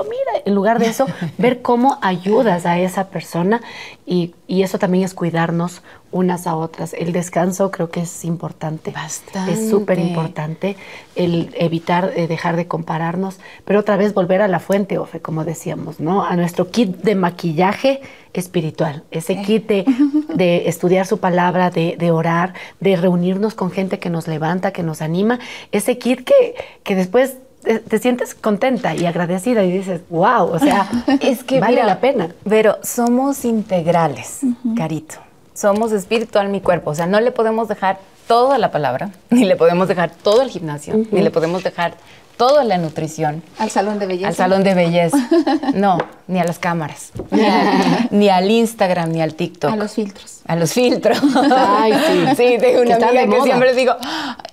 mira, 0.04 0.42
en 0.44 0.54
lugar 0.54 0.78
de 0.78 0.86
eso, 0.86 1.06
ver 1.38 1.62
cómo 1.62 1.98
ayudas 2.02 2.66
a 2.66 2.78
esa 2.78 3.08
persona 3.08 3.60
y, 4.06 4.34
y 4.46 4.62
eso 4.62 4.78
también 4.78 5.04
es 5.04 5.14
cuidarnos 5.14 5.82
unas 6.12 6.46
a 6.46 6.54
otras. 6.54 6.94
El 6.94 7.12
descanso 7.12 7.70
creo 7.70 7.90
que 7.90 8.00
es 8.00 8.24
importante. 8.24 8.90
Bastante. 8.90 9.52
Es 9.52 9.70
súper 9.70 9.98
importante 9.98 10.76
el 11.16 11.50
evitar 11.54 12.12
eh, 12.14 12.28
dejar 12.28 12.56
de 12.56 12.68
compararnos, 12.68 13.40
pero 13.64 13.80
otra 13.80 13.96
vez 13.96 14.14
volver 14.14 14.42
a 14.42 14.48
la 14.48 14.60
fuente, 14.60 14.98
Ofe, 14.98 15.20
como 15.20 15.44
decíamos, 15.44 15.98
¿no? 15.98 16.24
A 16.24 16.36
nuestro 16.36 16.70
kit 16.70 16.98
de 16.98 17.14
maquillaje 17.14 18.02
espiritual, 18.34 19.04
ese 19.10 19.42
kit 19.42 19.66
de, 19.66 19.84
de 20.34 20.68
estudiar 20.68 21.06
su 21.06 21.18
palabra, 21.18 21.70
de, 21.70 21.96
de 21.98 22.10
orar, 22.10 22.54
de 22.80 22.96
reunirnos 22.96 23.54
con 23.54 23.70
gente 23.70 23.98
que 23.98 24.10
nos 24.10 24.28
levanta, 24.28 24.72
que 24.72 24.82
nos 24.82 25.02
anima, 25.02 25.38
ese 25.72 25.98
kit 25.98 26.20
que, 26.24 26.54
que 26.82 26.94
después 26.94 27.38
te, 27.62 27.78
te 27.78 27.98
sientes 27.98 28.34
contenta 28.34 28.94
y 28.94 29.06
agradecida 29.06 29.62
y 29.64 29.72
dices, 29.72 30.00
wow, 30.10 30.44
o 30.52 30.58
sea, 30.58 30.88
Es 31.20 31.44
que 31.44 31.60
vale 31.60 31.74
mira, 31.76 31.86
la 31.86 32.00
pena. 32.00 32.28
Pero 32.48 32.78
somos 32.82 33.44
integrales, 33.44 34.40
Carito. 34.76 35.16
Somos 35.54 35.92
espiritual 35.92 36.48
mi 36.48 36.60
cuerpo. 36.60 36.90
O 36.90 36.94
sea, 36.94 37.06
no 37.06 37.20
le 37.20 37.30
podemos 37.32 37.68
dejar 37.68 37.98
toda 38.26 38.58
la 38.58 38.70
palabra, 38.70 39.10
ni 39.30 39.44
le 39.44 39.56
podemos 39.56 39.88
dejar 39.88 40.10
todo 40.10 40.42
el 40.42 40.50
gimnasio, 40.50 40.94
ni 41.10 41.20
le 41.22 41.30
podemos 41.30 41.62
dejar 41.62 41.94
toda 42.36 42.64
la 42.64 42.78
nutrición 42.78 43.42
Al 43.58 43.70
salón 43.70 43.98
de 43.98 44.06
belleza. 44.06 44.28
al 44.28 44.34
salón 44.34 44.64
de 44.64 44.74
belleza. 44.74 45.16
No, 45.74 45.98
ni 46.28 46.38
a 46.40 46.44
las 46.44 46.58
cámaras, 46.58 47.12
ni, 47.30 47.44
a- 47.44 48.08
ni 48.10 48.28
al 48.28 48.50
Instagram, 48.50 49.10
ni 49.12 49.20
al 49.22 49.34
TikTok. 49.34 49.70
A 49.72 49.76
los 49.76 49.92
filtros. 49.94 50.40
A 50.46 50.56
los 50.56 50.72
filtros. 50.72 51.18
Ay, 51.56 51.92
sí. 51.92 52.24
Sí, 52.36 52.56
tengo 52.58 52.78
Que 52.78 52.80
una 52.82 52.92
están 52.94 53.08
amiga 53.10 53.22
que 53.22 53.28
moda. 53.28 53.42
siempre 53.44 53.74
digo, 53.74 53.94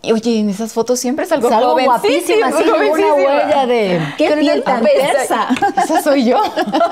"Ay, 0.04 0.12
oye, 0.12 0.40
en 0.40 0.50
esas 0.50 0.72
fotos 0.74 1.00
siempre 1.00 1.26
salgo 1.26 1.50
Salgo 1.50 1.74
guapísima, 1.80 2.52
sí, 2.52 2.64
una 2.64 2.72
jovencísima". 2.74 3.16
huella 3.16 3.66
de... 3.66 4.00
¡Qué 4.18 4.30
piel 4.32 4.64
tan 4.64 4.84
pesa. 4.84 5.48
Esa 5.84 6.02
soy 6.04 6.26
yo. 6.26 6.42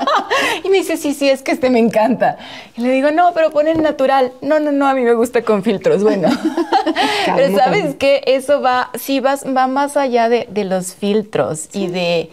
y 0.64 0.68
me 0.68 0.78
dice, 0.78 0.96
sí, 0.96 1.14
sí, 1.14 1.28
es 1.28 1.42
que 1.42 1.52
este 1.52 1.70
me 1.70 1.78
encanta. 1.78 2.38
Y 2.76 2.80
le 2.82 2.90
digo, 2.90 3.10
no, 3.12 3.32
pero 3.34 3.50
pon 3.50 3.68
el 3.68 3.82
natural. 3.82 4.32
No, 4.40 4.58
no, 4.58 4.72
no, 4.72 4.88
a 4.88 4.94
mí 4.94 5.02
me 5.02 5.14
gusta 5.14 5.42
con 5.42 5.62
filtros. 5.62 6.02
Bueno. 6.02 6.28
pero 7.36 7.56
sabes 7.56 7.94
que 7.96 8.22
eso 8.26 8.60
va, 8.60 8.90
sí, 8.98 9.20
vas, 9.20 9.44
va 9.44 9.66
más 9.68 9.96
allá 9.96 10.28
de, 10.28 10.48
de 10.50 10.64
los 10.64 10.94
filtros 10.94 11.68
y 11.72 11.86
de 11.86 12.30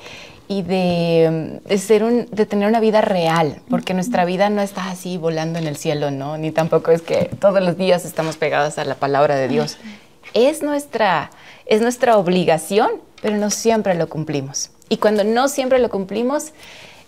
y 0.48 0.62
de, 0.62 1.60
de 1.66 1.78
ser 1.78 2.04
un, 2.04 2.28
de 2.32 2.46
tener 2.46 2.68
una 2.68 2.80
vida 2.80 3.02
real, 3.02 3.62
porque 3.70 3.94
nuestra 3.94 4.26
vida 4.26 4.50
no 4.50 4.62
está 4.62 4.90
así 4.92 5.18
volando 5.18 5.60
en 5.60 5.68
el 5.68 5.76
cielo, 5.76 6.12
¿no? 6.12 6.38
Ni 6.38 6.52
tampoco 6.52 6.92
es 6.92 7.02
que 7.02 7.32
todos 7.40 7.62
los 7.64 7.78
días 7.78 8.06
estamos 8.06 8.38
pegadas 8.38 8.78
a 8.78 8.86
la 8.86 8.96
palabra 8.96 9.36
de 9.36 9.48
Dios. 9.48 9.78
Es 10.34 10.62
nuestra, 10.62 11.32
es 11.66 11.82
nuestra 11.82 12.18
obligación, 12.18 12.90
pero 13.22 13.38
no 13.38 13.50
siempre 13.50 13.96
lo 13.96 14.08
cumplimos. 14.08 14.70
Y 14.90 14.98
cuando 14.98 15.24
no 15.24 15.48
siempre 15.48 15.80
lo 15.80 15.90
cumplimos, 15.90 16.52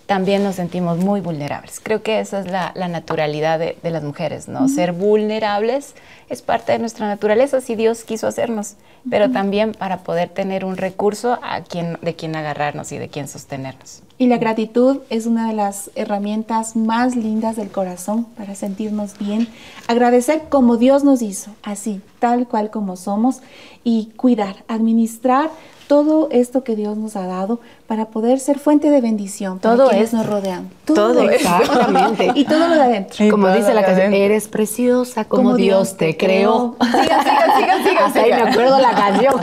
también 0.07 0.43
nos 0.43 0.55
sentimos 0.55 0.97
muy 0.97 1.19
vulnerables. 1.19 1.79
Creo 1.83 2.01
que 2.01 2.19
esa 2.19 2.39
es 2.39 2.47
la, 2.49 2.71
la 2.75 2.87
naturalidad 2.87 3.59
de, 3.59 3.77
de 3.83 3.91
las 3.91 4.03
mujeres, 4.03 4.47
¿no? 4.47 4.69
Ser 4.69 4.93
vulnerables 4.93 5.93
es 6.29 6.41
parte 6.41 6.73
de 6.73 6.79
nuestra 6.79 7.07
naturaleza, 7.07 7.61
si 7.61 7.75
Dios 7.75 8.03
quiso 8.03 8.27
hacernos, 8.27 8.75
pero 9.09 9.31
también 9.31 9.71
para 9.71 9.99
poder 9.99 10.29
tener 10.29 10.65
un 10.65 10.75
recurso 10.75 11.39
a 11.41 11.61
quien, 11.61 11.97
de 12.01 12.15
quien 12.15 12.35
agarrarnos 12.35 12.91
y 12.91 12.97
de 12.97 13.07
quien 13.07 13.27
sostenernos. 13.27 14.01
Y 14.17 14.27
la 14.27 14.37
gratitud 14.37 14.99
es 15.09 15.25
una 15.25 15.47
de 15.47 15.53
las 15.53 15.91
herramientas 15.95 16.75
más 16.75 17.15
lindas 17.15 17.55
del 17.55 17.69
corazón 17.69 18.25
para 18.35 18.55
sentirnos 18.55 19.17
bien. 19.17 19.47
Agradecer 19.87 20.43
como 20.49 20.77
Dios 20.77 21.03
nos 21.03 21.21
hizo, 21.21 21.51
así, 21.63 22.01
tal 22.19 22.47
cual 22.47 22.71
como 22.71 22.97
somos, 22.97 23.41
y 23.83 24.11
cuidar, 24.17 24.63
administrar 24.67 25.49
todo 25.87 26.27
esto 26.31 26.63
que 26.63 26.75
Dios 26.75 26.97
nos 26.97 27.15
ha 27.15 27.25
dado 27.25 27.59
para 27.87 28.07
poder 28.07 28.39
ser 28.39 28.59
fuente 28.59 28.89
de 28.89 28.99
bendición 28.99 29.59
para 29.59 29.75
Todo 29.77 29.89
quienes 29.89 30.07
esto. 30.07 30.17
nos 30.17 30.25
rodean. 30.25 30.69
Todo 30.85 31.29
esto. 31.29 31.49
Exactamente. 31.61 32.31
Y 32.35 32.43
todo 32.43 32.67
lo 32.67 32.75
de 32.75 32.81
adentro. 32.81 33.25
Y 33.25 33.29
Como 33.29 33.47
todo 33.47 33.55
dice 33.55 33.73
la 33.73 33.85
canción, 33.85 34.13
eres 34.13 34.47
preciosa 34.49 35.25
como, 35.25 35.55
Dios 35.55 35.95
te 35.95 36.16
creó. 36.17 36.75
Sigan, 36.81 37.23
sigan, 37.23 37.57
sigan, 37.57 37.83
sigan. 37.83 38.03
Hasta 38.03 38.19
ahí 38.21 38.31
me 38.31 38.49
acuerdo 38.51 38.79
la 38.79 38.91
canción. 38.91 39.33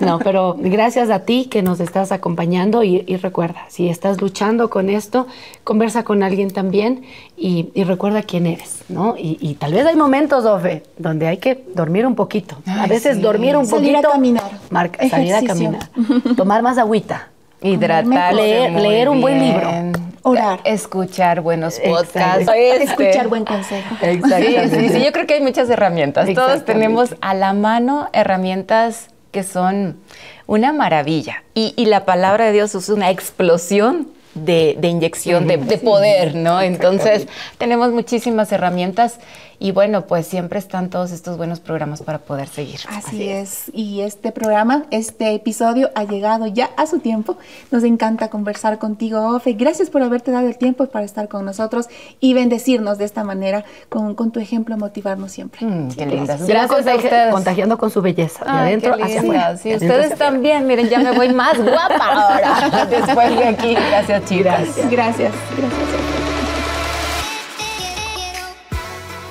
No, 0.00 0.18
pero 0.18 0.56
gracias 0.58 1.10
a 1.10 1.20
ti 1.20 1.46
que 1.50 1.62
nos 1.62 1.80
estás 1.80 2.12
acompañando 2.12 2.82
y, 2.82 3.04
y 3.06 3.16
recuerda, 3.16 3.62
si 3.68 3.88
estás 3.88 4.20
luchando 4.20 4.70
con 4.70 4.90
esto, 4.90 5.26
conversa 5.64 6.04
con 6.04 6.22
alguien 6.22 6.50
también 6.50 7.02
y, 7.36 7.70
y 7.74 7.84
recuerda 7.84 8.22
quién 8.22 8.46
eres, 8.46 8.82
¿no? 8.88 9.16
Y, 9.16 9.38
y 9.40 9.54
tal 9.54 9.74
vez 9.74 9.86
hay 9.86 9.96
momentos, 9.96 10.44
Ofe, 10.44 10.82
donde 10.96 11.26
hay 11.28 11.38
que 11.38 11.64
dormir 11.74 12.06
un 12.06 12.14
poquito. 12.14 12.56
a 12.66 12.86
veces 12.86 13.16
sí. 13.16 13.22
dormir 13.22 13.56
un 13.56 13.66
Salir 13.66 13.90
a 13.96 14.00
poquito. 14.00 14.10
caminar. 14.12 14.50
Marca, 14.70 15.08
salir 15.08 15.34
a 15.34 15.42
caminar. 15.42 15.88
Tomar 16.36 16.62
más 16.62 16.78
agüita. 16.78 17.28
Hidratarse 17.62 18.34
Leer- 18.36 18.80
leer 18.80 19.08
un 19.08 19.20
buen 19.20 19.40
bien. 19.40 19.92
Orar. 20.22 20.60
Escuchar 20.64 21.40
buenos 21.40 21.78
podcasts. 21.80 22.48
Escuchar 22.48 23.08
Este, 23.08 23.26
buen 23.26 23.44
consejo. 23.44 23.96
Sí, 24.02 24.56
sí, 24.70 24.88
sí, 24.90 25.04
yo 25.04 25.12
creo 25.12 25.26
que 25.26 25.34
hay 25.34 25.40
muchas 25.40 25.68
herramientas. 25.70 26.26
Todos 26.26 26.50
Exactamente. 26.52 26.72
tenemos 26.72 27.14
a 27.20 27.34
la 27.34 27.52
mano 27.52 28.08
herramientas 28.12 29.08
que 29.30 29.42
son 29.42 29.98
una 30.46 30.72
maravilla. 30.72 31.44
Y, 31.54 31.74
y 31.76 31.86
la 31.86 32.04
palabra 32.04 32.46
de 32.46 32.52
Dios 32.52 32.74
es 32.74 32.88
una 32.88 33.10
explosión 33.10 34.08
de, 34.34 34.76
de 34.78 34.88
inyección 34.88 35.46
de, 35.46 35.56
de 35.56 35.78
poder, 35.78 36.34
¿no? 36.34 36.60
Entonces, 36.60 37.26
tenemos 37.58 37.92
muchísimas 37.92 38.52
herramientas 38.52 39.18
y 39.60 39.72
bueno, 39.72 40.06
pues 40.06 40.26
siempre 40.26 40.58
están 40.60 40.88
todos 40.88 41.10
estos 41.10 41.36
buenos 41.36 41.58
programas 41.58 42.02
para 42.02 42.18
poder 42.18 42.46
seguir. 42.46 42.78
Así, 42.88 43.28
es. 43.28 43.70
Y 43.72 44.02
este 44.02 44.30
programa, 44.30 44.84
este 44.92 45.34
episodio 45.34 45.90
ha 45.96 46.04
llegado 46.04 46.46
ya 46.46 46.70
a 46.76 46.86
su 46.86 47.00
tiempo. 47.00 47.36
Nos 47.72 47.82
encanta 47.82 48.28
conversar 48.28 48.78
contigo, 48.78 49.34
Ofe. 49.34 49.54
Gracias 49.54 49.90
por 49.90 50.02
haberte 50.02 50.30
dado 50.30 50.46
el 50.46 50.56
tiempo 50.56 50.86
para 50.86 51.04
estar 51.04 51.26
con 51.26 51.44
nosotros 51.44 51.88
y 52.20 52.34
bendecirnos 52.34 52.98
de 52.98 53.04
esta 53.04 53.24
manera, 53.24 53.64
con, 53.88 54.14
con 54.14 54.30
tu 54.30 54.38
ejemplo, 54.38 54.76
motivarnos 54.76 55.32
siempre. 55.32 55.66
Mm, 55.66 55.88
qué 55.90 56.06
lindas. 56.06 56.46
Gracias 56.46 56.86
a 56.86 56.94
ustedes. 56.94 57.32
contagiando 57.32 57.78
con 57.78 57.90
su 57.90 58.00
belleza, 58.00 58.44
de 58.44 58.50
Ay, 58.52 58.58
adentro 58.68 58.96
qué 58.96 59.02
hacia 59.02 59.20
afuera. 59.20 59.56
Sí, 59.56 59.70
de 59.70 59.76
ustedes 59.76 60.16
también. 60.16 60.68
Miren, 60.68 60.88
ya 60.88 61.00
me 61.00 61.10
voy 61.10 61.32
más 61.32 61.58
guapa 61.58 61.98
ahora. 61.98 62.86
Después 62.90 63.36
de 63.36 63.44
aquí. 63.44 63.74
Gracias, 63.74 64.17
chicas. 64.24 64.76
Gracias. 64.90 64.90
Gracias. 64.90 65.32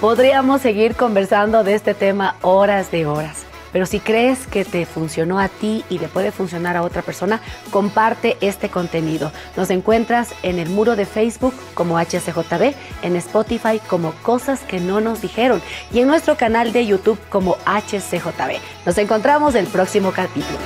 Podríamos 0.01 0.61
seguir 0.61 0.95
conversando 0.95 1.63
de 1.63 1.73
este 1.73 1.95
tema 1.95 2.35
horas 2.41 2.91
de 2.91 3.07
horas. 3.07 3.47
Pero 3.71 3.85
si 3.85 3.99
crees 3.99 4.47
que 4.47 4.65
te 4.65 4.85
funcionó 4.85 5.39
a 5.39 5.49
ti 5.49 5.83
y 5.89 5.99
le 5.99 6.07
puede 6.07 6.31
funcionar 6.31 6.77
a 6.77 6.83
otra 6.83 7.01
persona, 7.01 7.41
comparte 7.71 8.37
este 8.41 8.69
contenido. 8.69 9.31
Nos 9.55 9.69
encuentras 9.69 10.33
en 10.43 10.59
el 10.59 10.69
muro 10.69 10.95
de 10.95 11.05
Facebook 11.05 11.53
como 11.73 11.97
HCJB, 11.97 12.73
en 13.01 13.15
Spotify 13.17 13.79
como 13.87 14.11
Cosas 14.23 14.61
que 14.61 14.79
no 14.79 15.01
nos 15.01 15.21
dijeron 15.21 15.61
y 15.91 15.99
en 15.99 16.07
nuestro 16.07 16.37
canal 16.37 16.71
de 16.71 16.85
YouTube 16.85 17.19
como 17.29 17.57
HCJB. 17.65 18.59
Nos 18.85 18.97
encontramos 18.97 19.55
el 19.55 19.67
próximo 19.67 20.11
capítulo. 20.11 20.59